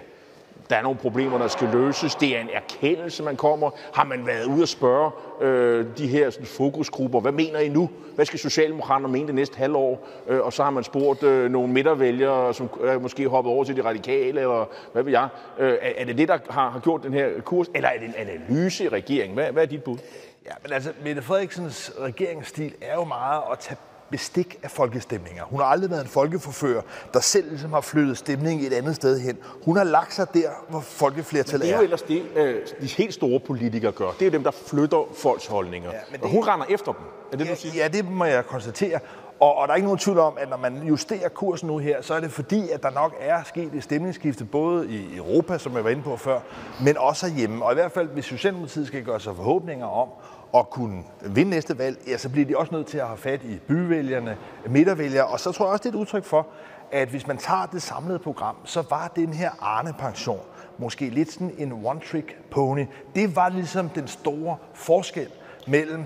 der 0.71 0.77
er 0.77 0.81
nogle 0.81 0.97
problemer, 0.97 1.37
der 1.37 1.47
skal 1.47 1.67
løses. 1.73 2.15
Det 2.15 2.37
er 2.37 2.41
en 2.41 2.49
erkendelse, 2.53 3.23
man 3.23 3.35
kommer. 3.35 3.71
Har 3.93 4.03
man 4.03 4.27
været 4.27 4.45
ude 4.45 4.61
og 4.61 4.67
spørge 4.67 5.11
øh, 5.41 5.85
de 5.97 6.07
her 6.07 6.29
sådan, 6.29 6.45
fokusgrupper, 6.45 7.19
hvad 7.19 7.31
mener 7.31 7.59
I 7.59 7.69
nu? 7.69 7.89
Hvad 8.15 8.25
skal 8.25 8.39
Socialdemokraterne 8.39 9.13
mene 9.13 9.27
det 9.27 9.35
næste 9.35 9.57
halvår? 9.57 10.07
Øh, 10.27 10.39
og 10.39 10.53
så 10.53 10.63
har 10.63 10.69
man 10.69 10.83
spurgt 10.83 11.23
øh, 11.23 11.51
nogle 11.51 11.73
midtervælgere, 11.73 12.53
som 12.53 12.69
øh, 12.81 13.01
måske 13.01 13.27
hoppet 13.27 13.53
over 13.53 13.63
til 13.63 13.75
de 13.75 13.83
radikale, 13.83 14.39
eller 14.39 14.69
hvad 14.93 15.03
ved 15.03 15.11
jeg. 15.11 15.27
Øh, 15.59 15.77
er, 15.81 16.05
det 16.05 16.17
det, 16.17 16.27
der 16.27 16.37
har, 16.49 16.69
har 16.69 16.79
gjort 16.79 17.03
den 17.03 17.13
her 17.13 17.41
kurs? 17.41 17.67
Eller 17.75 17.89
er 17.89 17.99
det 17.99 18.07
en 18.07 18.15
analyse 18.17 18.83
i 18.83 18.89
regeringen? 18.89 19.33
Hvad, 19.37 19.51
hvad 19.51 19.63
er 19.63 19.67
dit 19.67 19.83
bud? 19.83 19.97
Ja, 20.45 20.51
men 20.63 20.73
altså, 20.73 20.91
Mette 21.03 21.21
Frederiksens 21.21 21.91
regeringsstil 21.99 22.73
er 22.81 22.95
jo 22.95 23.03
meget 23.03 23.41
at 23.51 23.59
tage 23.59 23.77
bestik 24.11 24.59
af 24.63 24.71
folkestemninger. 24.71 25.43
Hun 25.43 25.59
har 25.59 25.67
aldrig 25.67 25.89
været 25.91 26.01
en 26.01 26.07
folkeforfører, 26.07 26.81
der 27.13 27.19
selv 27.19 27.49
ligesom 27.49 27.73
har 27.73 27.81
flyttet 27.81 28.17
stemningen 28.17 28.65
et 28.67 28.73
andet 28.73 28.95
sted 28.95 29.19
hen. 29.19 29.37
Hun 29.65 29.77
har 29.77 29.83
lagt 29.83 30.13
sig 30.13 30.33
der, 30.33 30.49
hvor 30.69 30.79
folkeflertallet 30.79 31.61
Det 31.65 31.71
er 31.71 31.75
er. 31.75 31.79
jo 31.79 31.83
ellers 31.83 32.01
det, 32.01 32.23
øh, 32.35 32.55
de 32.81 32.87
helt 32.87 33.13
store 33.13 33.39
politikere 33.39 33.91
gør. 33.91 34.05
Det 34.11 34.21
er 34.21 34.25
jo 34.25 34.31
dem, 34.31 34.43
der 34.43 34.51
flytter 34.51 35.03
folks 35.15 35.45
holdninger. 35.47 35.89
Ja, 35.93 35.99
men 36.11 36.19
og 36.23 36.29
det- 36.29 36.35
hun 36.35 36.43
render 36.47 36.65
efter 36.69 36.91
dem. 36.91 37.05
Er 37.33 37.37
det, 37.37 37.47
du 37.49 37.55
siger? 37.55 37.83
Ja, 37.83 37.87
det 37.87 38.09
må 38.11 38.25
jeg 38.25 38.45
konstatere. 38.45 38.99
Og, 39.39 39.55
og 39.57 39.67
der 39.67 39.71
er 39.71 39.75
ikke 39.75 39.85
nogen 39.85 39.99
tvivl 39.99 40.19
om, 40.19 40.33
at 40.37 40.49
når 40.49 40.57
man 40.57 40.83
justerer 40.83 41.29
kursen 41.29 41.67
nu 41.67 41.77
her, 41.77 42.01
så 42.01 42.13
er 42.13 42.19
det 42.19 42.31
fordi, 42.31 42.69
at 42.69 42.83
der 42.83 42.89
nok 42.89 43.15
er 43.19 43.43
sket 43.43 43.73
et 43.73 43.83
stemningsskifte 43.83 44.45
både 44.45 44.87
i 44.89 45.17
Europa, 45.17 45.57
som 45.57 45.75
jeg 45.75 45.83
var 45.83 45.89
inde 45.89 46.01
på 46.03 46.17
før, 46.17 46.39
men 46.83 46.97
også 46.97 47.27
herhjemme. 47.27 47.65
Og 47.65 47.71
i 47.71 47.75
hvert 47.75 47.91
fald, 47.91 48.07
hvis 48.07 48.25
Socialdemokratiet 48.25 48.87
skal 48.87 49.03
gøre 49.03 49.19
sig 49.19 49.35
forhåbninger 49.35 49.85
om 49.85 50.07
at 50.55 50.69
kunne 50.69 51.03
vinde 51.21 51.51
næste 51.51 51.77
valg, 51.77 51.97
ja, 52.07 52.17
så 52.17 52.29
bliver 52.29 52.45
de 52.47 52.57
også 52.57 52.75
nødt 52.75 52.87
til 52.87 52.97
at 52.97 53.07
have 53.07 53.17
fat 53.17 53.43
i 53.43 53.59
byvælgerne, 53.67 54.37
midtervælgere. 54.69 55.25
Og 55.25 55.39
så 55.39 55.51
tror 55.51 55.65
jeg 55.65 55.71
også, 55.71 55.83
det 55.83 55.89
er 55.89 55.93
et 55.93 56.01
udtryk 56.01 56.23
for, 56.23 56.47
at 56.91 57.07
hvis 57.07 57.27
man 57.27 57.37
tager 57.37 57.65
det 57.65 57.81
samlede 57.81 58.19
program, 58.19 58.55
så 58.65 58.83
var 58.89 59.11
den 59.15 59.33
her 59.33 59.49
Arne-pension 59.59 60.39
måske 60.77 61.09
lidt 61.09 61.31
sådan 61.31 61.51
en 61.57 61.71
one-trick 61.71 62.49
pony. 62.51 62.85
Det 63.15 63.35
var 63.35 63.49
ligesom 63.49 63.89
den 63.89 64.07
store 64.07 64.57
forskel 64.73 65.27
mellem 65.67 66.03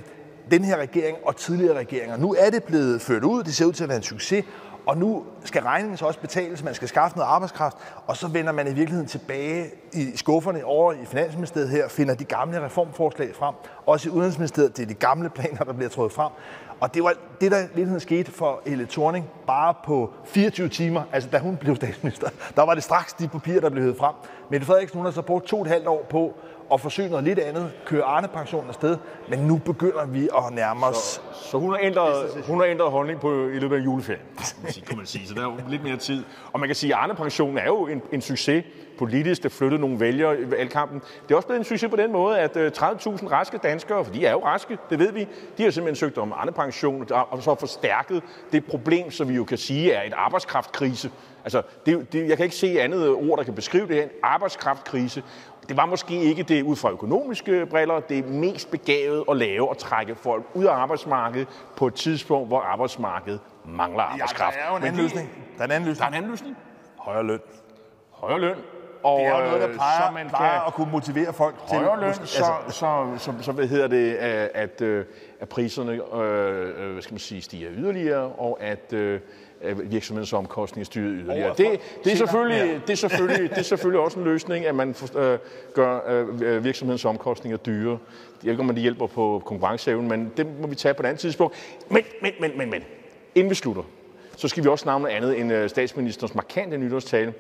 den 0.52 0.64
her 0.64 0.78
regering 0.78 1.18
og 1.26 1.36
tidligere 1.36 1.78
regeringer. 1.78 2.18
Nu 2.18 2.36
er 2.40 2.50
det 2.50 2.64
blevet 2.64 3.02
ført 3.02 3.24
ud, 3.24 3.44
det 3.44 3.56
ser 3.56 3.66
ud 3.66 3.74
til 3.74 3.84
at 3.84 3.90
være 3.90 3.98
en 3.98 4.04
succes, 4.04 4.46
og 4.88 4.98
nu 4.98 5.24
skal 5.44 5.62
regningen 5.62 5.98
så 5.98 6.06
også 6.06 6.20
betales, 6.20 6.64
man 6.64 6.74
skal 6.74 6.88
skaffe 6.88 7.18
noget 7.18 7.30
arbejdskraft, 7.30 7.78
og 8.08 8.18
så 8.18 8.28
vender 8.28 8.52
man 8.52 8.68
i 8.68 8.74
virkeligheden 8.74 9.08
tilbage 9.08 9.66
i 9.94 10.12
skufferne 10.16 10.66
over 10.66 10.94
i 10.94 11.06
Finansministeriet 11.06 11.70
her, 11.70 11.88
finder 11.88 12.16
de 12.16 12.24
gamle 12.26 12.66
reformforslag 12.66 13.36
frem, 13.36 13.56
også 13.86 14.10
i 14.10 14.12
Udenrigsministeriet, 14.12 14.78
det 14.78 14.84
er 14.84 14.88
de 14.88 14.94
gamle 14.94 15.30
planer, 15.30 15.64
der 15.64 15.74
bliver 15.74 15.90
trådt 15.90 16.14
frem. 16.14 16.32
Og 16.80 16.94
det 16.94 17.04
var 17.04 17.14
det, 17.42 17.52
der 17.52 17.58
i 17.58 17.62
virkeligheden 17.62 18.00
skete 18.00 18.32
for 18.32 18.62
Helle 18.66 18.88
Thorning 18.90 19.26
bare 19.48 19.74
på 19.86 20.14
24 20.26 20.70
timer, 20.70 21.04
altså 21.12 21.30
da 21.30 21.40
hun 21.40 21.58
blev 21.58 21.76
statsminister. 21.76 22.30
Der 22.56 22.62
var 22.62 22.74
det 22.74 22.84
straks 22.84 23.14
de 23.14 23.28
papirer, 23.28 23.62
der 23.62 23.70
blev 23.70 23.84
hævet 23.84 23.98
frem. 23.98 24.14
Men 24.50 24.62
Frederiksen 24.62 24.98
hun 24.98 25.06
har 25.06 25.12
så 25.12 25.22
brugt 25.22 25.46
to 25.46 25.56
og 25.56 25.62
et 25.62 25.68
halvt 25.68 25.88
år 25.88 26.06
på 26.10 26.34
at 26.74 26.82
forsøge 26.82 27.10
noget 27.10 27.24
lidt 27.24 27.40
andet, 27.40 27.72
køre 27.86 28.04
Arne-pensionen 28.04 28.70
afsted, 28.70 28.98
men 29.30 29.40
nu 29.40 29.58
begynder 29.58 30.06
vi 30.06 30.30
at 30.38 30.54
nærme 30.54 30.86
os 30.86 31.22
Så 31.52 31.58
hun 31.58 31.72
har 31.72 31.80
ændret, 31.82 32.44
hun 32.48 32.60
har 32.60 32.66
ændret 32.68 32.92
holdning 32.92 33.20
på, 33.20 33.48
i 33.48 33.60
løbet 33.60 33.76
af 33.76 33.80
juleferien, 33.80 34.22
kan 34.38 34.46
man 34.64 34.72
sige- 34.72 34.86
kan 34.86 34.98
man 34.98 35.06
sige. 35.06 35.28
Så 35.28 35.34
der 35.34 35.42
er 35.42 35.46
jo 35.46 35.54
lidt 35.70 35.84
mere 35.84 35.98
tid. 35.98 36.24
Og 36.54 36.60
man 36.60 36.70
kan 36.70 36.76
sige, 36.76 36.94
at 36.96 37.00
Arne-pensionen 37.00 37.58
er 37.58 37.66
jo 37.66 37.88
en, 37.88 38.02
en 38.12 38.22
succes 38.22 38.64
politisk. 38.98 39.44
Det 39.44 39.52
flyttede 39.52 39.82
nogle 39.82 40.00
vælgere 40.00 40.40
i 40.42 40.52
valgkampen. 40.52 41.02
Det 41.28 41.32
er 41.32 41.36
også 41.36 41.48
blevet 41.48 41.60
en 41.60 41.66
succes 41.66 41.90
på 41.90 41.96
den 41.96 42.12
måde, 42.12 42.40
at 42.40 42.58
øh, 42.58 42.72
30.000 42.78 43.32
raske 43.32 43.58
danskere, 43.58 44.06
for 44.06 44.14
de 44.14 44.26
er 44.26 44.32
jo 44.32 44.46
raske, 44.46 44.78
det 44.90 45.00
ved 45.00 45.12
vi, 45.12 45.28
de 45.58 45.64
har 45.64 45.72
simpelthen 45.72 45.96
søgt 45.96 46.18
om 46.18 46.34
Arne-pension 46.34 47.08
og 47.12 47.28
og 47.32 47.44
så 47.44 47.56
forstærket 47.56 48.24
det 48.52 48.66
problem, 48.66 49.12
som 49.12 49.30
vi 49.30 49.34
jo 49.36 49.44
kan 49.44 49.58
sige 49.58 49.92
er 49.94 50.04
et 50.08 50.14
arbejdskraftkrise. 50.14 51.12
Altså, 51.46 51.62
det, 51.86 52.14
det, 52.14 52.30
jeg 52.30 52.38
kan 52.38 52.44
ikke 52.44 52.56
se 52.56 52.82
andet 52.82 53.10
ord, 53.10 53.38
der 53.38 53.44
kan 53.44 53.54
beskrive 53.56 53.88
det 53.88 53.96
her. 53.96 54.04
En 54.04 54.10
arbejdskraftkrise. 54.24 55.24
Det 55.70 55.78
var 55.78 55.86
måske 55.86 56.22
ikke 56.22 56.44
det 56.44 56.64
ud 56.64 56.76
fra 56.76 56.92
økonomiske 56.92 57.66
briller, 57.66 58.00
det 58.00 58.20
er 58.20 58.24
mest 58.28 58.72
begavet 58.72 59.24
at 59.30 59.38
lave 59.38 59.70
og 59.70 59.78
trække 59.78 60.16
folk 60.16 60.44
ud 60.54 60.66
af 60.66 60.74
arbejdsmarkedet 60.74 61.48
på 61.78 61.88
et 61.88 61.94
tidspunkt, 61.94 62.48
hvor 62.48 62.60
arbejdsmarkedet 62.60 63.40
mangler 63.66 64.04
arbejdskraft. 64.04 64.56
Ja, 64.56 64.62
der 64.62 64.68
er 64.68 64.72
jo 64.72 64.78
en 64.78 64.84
anden 64.84 65.02
løsning. 65.02 65.30
Der 65.58 65.62
er 65.62 65.66
en 65.66 65.72
anden 65.72 65.96
Der 65.96 66.06
er 66.06 66.10
løsning. 66.10 66.10
en 66.10 66.14
anden 66.16 66.32
løsning. 66.32 66.58
Højere 66.98 67.24
løn. 67.24 67.40
Højere 68.12 68.40
løn. 68.40 68.56
Og, 69.04 69.20
Det 69.20 69.28
er 69.28 69.38
jo 69.40 69.46
noget, 69.46 69.62
der 69.62 69.70
øh, 69.70 69.76
plejer, 69.76 70.08
så 70.08 70.14
man 70.14 70.30
plejer 70.30 70.60
kan 70.60 70.68
at 70.68 70.74
kunne 70.74 70.92
motivere 70.92 71.34
folk 71.34 71.56
til... 71.70 71.78
højere 71.78 72.00
løn, 72.00 72.08
måske- 72.10 72.28
så, 72.28 72.46
så, 72.70 73.06
så, 73.18 73.34
så, 73.42 73.52
hvad 73.52 73.68
hedder 73.68 73.88
det, 73.88 74.14
at, 74.16 74.52
at, 74.54 74.82
øh, 74.82 75.06
at 75.40 75.50
priserne 75.50 75.92
øh, 75.94 76.86
øh, 76.86 76.92
hvad 76.94 77.02
skal 77.02 77.14
man 77.14 77.20
sige, 77.20 77.42
stiger 77.42 77.70
yderligere, 77.78 78.32
og 78.38 78.58
at 78.62 78.94
øh, 78.94 79.20
virksomhedens 79.92 80.34
omkostninger 80.34 80.86
stiger 80.86 81.06
yderligere. 81.08 81.54
Det, 81.58 81.80
det, 82.04 82.14
er 82.14 82.18
selvfølgelig, 82.18 82.82
det, 82.88 82.94
er 82.94 82.98
selvfølgelig, 82.98 83.50
det 83.50 83.58
er 83.58 83.62
selvfølgelig 83.62 84.00
også 84.02 84.20
en 84.20 84.26
løsning, 84.26 84.66
at 84.66 84.76
man 84.76 84.94
for- 84.94 85.20
øh, 85.20 85.40
gør 85.74 86.00
øh, 86.42 86.64
virksomhedens 86.64 87.06
omkostninger 87.06 87.58
dyre. 87.58 87.92
Jeg 87.92 87.98
ved 88.44 88.52
ikke, 88.52 88.62
om 88.62 88.68
det 88.70 88.78
hjælper 88.82 89.08
på 89.08 89.42
konkurrenceevnen, 89.46 90.10
men 90.10 90.32
det 90.38 90.48
må 90.62 90.68
vi 90.68 90.76
tage 90.76 90.94
på 90.94 91.04
et 91.04 91.06
andet 91.08 91.20
tidspunkt. 91.20 91.56
Men, 91.90 92.04
men, 92.22 92.32
men, 92.42 92.52
men, 92.58 92.70
men, 92.70 92.84
inden 93.36 93.50
vi 93.50 93.56
slutter, 93.56 93.84
så 94.38 94.48
skal 94.48 94.64
vi 94.64 94.70
også 94.70 94.86
noget 94.86 95.08
andet 95.16 95.40
end 95.40 95.54
øh, 95.54 95.70
statsministerens 95.70 96.36
markante 96.36 96.78
nytårstale. 96.78 97.34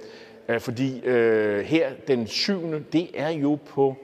Øh, 0.49 0.59
Fordi 0.59 1.05
øh, 1.05 1.59
her 1.65 1.89
den 2.07 2.27
7. 2.27 2.61
det 2.93 3.07
er 3.13 3.29
jo 3.29 3.57
på, 3.69 3.95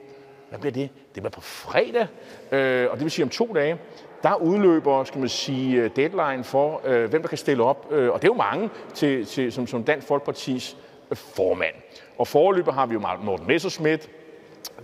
hvad 0.52 0.60
bliver 0.60 0.72
det? 0.72 0.90
Det 1.14 1.22
bliver 1.22 1.30
på 1.30 1.40
fredag, 1.40 2.06
øh, 2.52 2.90
og 2.90 2.96
det 2.96 3.04
vil 3.04 3.10
sige 3.10 3.24
om 3.24 3.28
to 3.28 3.52
dage, 3.54 3.78
der 4.22 4.34
udløber, 4.34 5.04
skal 5.04 5.18
man 5.20 5.28
sige, 5.28 5.76
øh, 5.76 5.90
deadline 5.96 6.44
for, 6.44 6.80
øh, 6.84 7.10
hvem 7.10 7.22
der 7.22 7.28
kan 7.28 7.38
stille 7.38 7.64
op. 7.64 7.86
Øh, 7.90 8.10
og 8.10 8.22
det 8.22 8.28
er 8.28 8.32
jo 8.32 8.38
mange 8.38 8.70
til, 8.94 9.26
til, 9.26 9.52
som, 9.52 9.66
som 9.66 9.84
Dansk 9.84 10.06
Folkepartis 10.06 10.76
øh, 11.10 11.16
formand. 11.16 11.74
Og 12.18 12.28
forløber 12.28 12.72
har 12.72 12.86
vi 12.86 12.94
jo 12.94 13.00
Morten 13.22 13.46
Messerschmidt, 13.46 14.10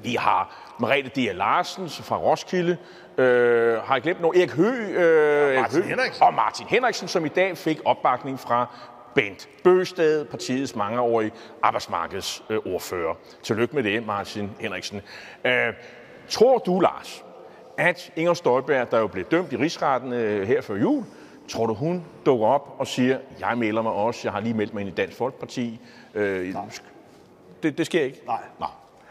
vi 0.03 0.15
har 0.15 0.75
Merete 0.81 1.09
D. 1.09 1.37
Larsen 1.37 1.89
fra 1.89 2.17
Roskilde. 2.19 2.77
Øh, 3.19 3.79
har 3.79 3.95
jeg 3.95 4.03
glemt 4.03 4.21
nogen? 4.21 4.41
Erik 4.41 4.51
Høgh. 4.51 4.91
Øh, 4.91 5.03
Erik 5.03 5.61
Martin 5.61 5.83
Høgh. 5.83 5.89
Henriksen. 5.89 6.23
Og 6.23 6.35
Martin 6.35 6.67
Henriksen, 6.67 7.09
som 7.09 7.25
i 7.25 7.29
dag 7.29 7.57
fik 7.57 7.81
opbakning 7.85 8.41
fra 8.41 8.67
Bent 9.19 9.49
Bøsted, 9.65 10.25
partiets 10.25 10.77
mangeårige 10.77 11.33
arbejdsmarkedsordfører. 11.63 13.15
Tillykke 13.43 13.75
med 13.75 13.83
det, 13.83 14.07
Martin 14.07 14.51
Henriksen. 14.61 15.01
Øh, 15.45 15.73
tror 16.29 16.59
du, 16.59 16.81
Lars, 16.81 17.25
at 17.79 18.13
Inger 18.17 18.35
Støjberg, 18.35 18.91
der 18.91 18.99
jo 18.99 19.07
blev 19.07 19.25
dømt 19.25 19.53
i 19.53 19.57
rigsretten 19.57 20.13
øh, 20.13 20.47
her 20.49 20.61
før 20.61 20.77
jul, 20.77 21.05
tror 21.49 21.67
du, 21.67 21.75
hun 21.75 22.05
dukker 22.27 22.47
op 22.47 22.75
og 22.79 22.87
siger, 22.87 23.19
jeg 23.41 23.59
melder 23.59 23.83
mig 23.83 23.93
også, 23.93 24.21
jeg 24.25 24.33
har 24.33 24.41
lige 24.41 24.55
meldt 24.55 24.75
mig 24.75 24.81
ind 24.81 24.91
i 24.91 24.95
Dansk 24.95 25.17
Folkeparti. 25.17 25.81
Øh, 26.15 26.55
det, 27.63 27.79
det 27.79 27.87
sker 27.87 28.03
ikke? 28.03 28.23
Nej. 28.27 28.43
Nå. 28.61 28.67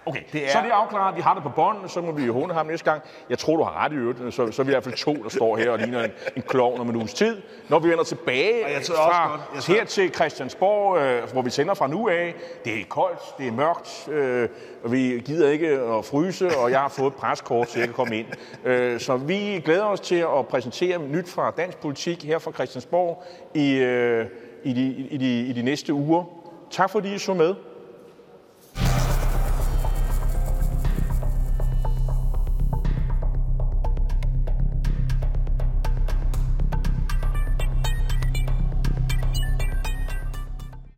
Okay, 0.08 0.22
Det 0.34 0.46
er- 0.46 0.52
så 0.52 0.58
er 0.58 0.64
det 0.64 0.70
afklaret, 0.72 1.16
vi 1.16 1.22
har 1.22 1.34
det 1.34 1.44
på 1.44 1.50
bånd, 1.50 1.78
så 1.90 2.02
må 2.02 2.12
vi 2.12 2.28
håne 2.28 2.54
ham 2.54 2.66
næste 2.66 2.92
gang. 2.92 3.02
Jeg 3.30 3.40
tror, 3.40 3.58
du 3.58 3.64
har 3.64 3.86
ret 3.86 3.92
i 3.92 3.96
øvrigt, 3.96 4.34
så, 4.34 4.52
så 4.52 4.62
er 4.62 4.64
vi 4.64 4.72
i 4.72 4.74
hvert 4.74 4.84
fald 4.84 4.96
to, 4.96 5.14
der 5.14 5.30
står 5.30 5.58
her 5.58 5.72
og 5.72 5.80
ligner 5.80 6.04
en, 6.04 6.12
en 6.36 6.42
klovn 6.42 6.80
om 6.82 6.90
en 6.90 6.96
uges 6.96 7.14
tid. 7.14 7.42
Når 7.70 7.80
vi 7.80 7.90
vender 7.90 8.04
tilbage 8.04 8.66
Og 8.66 8.70
jeg 8.72 8.78
også 8.78 8.94
fra 8.96 9.30
godt, 9.54 9.68
jeg 9.70 9.76
her 9.76 9.86
til 9.86 10.14
Christiansborg, 10.14 10.98
øh, 10.98 11.32
hvor 11.34 11.42
vi 11.42 11.50
sender 11.50 11.74
fra 11.74 11.88
nu 11.88 12.10
af, 12.10 12.36
det 12.66 12.74
er 12.82 12.86
koldt, 12.90 13.20
det 13.38 13.48
er 13.48 13.52
mørkt, 13.52 14.08
øh, 14.12 14.50
og 14.84 14.92
vi 14.92 15.22
gider 15.26 15.50
ikke 15.50 15.68
at 15.68 16.06
fryse, 16.06 16.58
og 16.58 16.72
jeg 16.72 16.80
har 16.80 16.90
fået 16.90 17.08
et 17.08 17.14
preskort, 17.16 17.70
så 17.70 17.80
jeg 17.80 17.88
kan 17.88 17.96
komme 17.96 18.18
ind. 18.18 18.28
Øh, 18.66 19.00
så 19.00 19.18
vi 19.18 19.62
glæder 19.66 19.84
os 19.86 20.00
til 20.00 20.16
at 20.40 20.48
præsentere 20.50 21.00
nyt 21.00 21.30
fra 21.30 21.52
dansk 21.58 21.78
politik 21.82 22.24
her 22.24 22.40
fra 22.40 22.52
Christiansborg 22.52 23.24
i, 23.54 23.74
øh, 23.78 24.26
i, 24.64 24.74
de, 24.74 24.82
i, 25.10 25.18
de, 25.18 25.40
i 25.42 25.54
de 25.54 25.62
næste 25.62 25.94
uger. 25.94 26.24
Tak 26.72 26.90
fordi 26.90 27.14
I 27.16 27.18
så 27.18 27.34
med. 27.34 27.56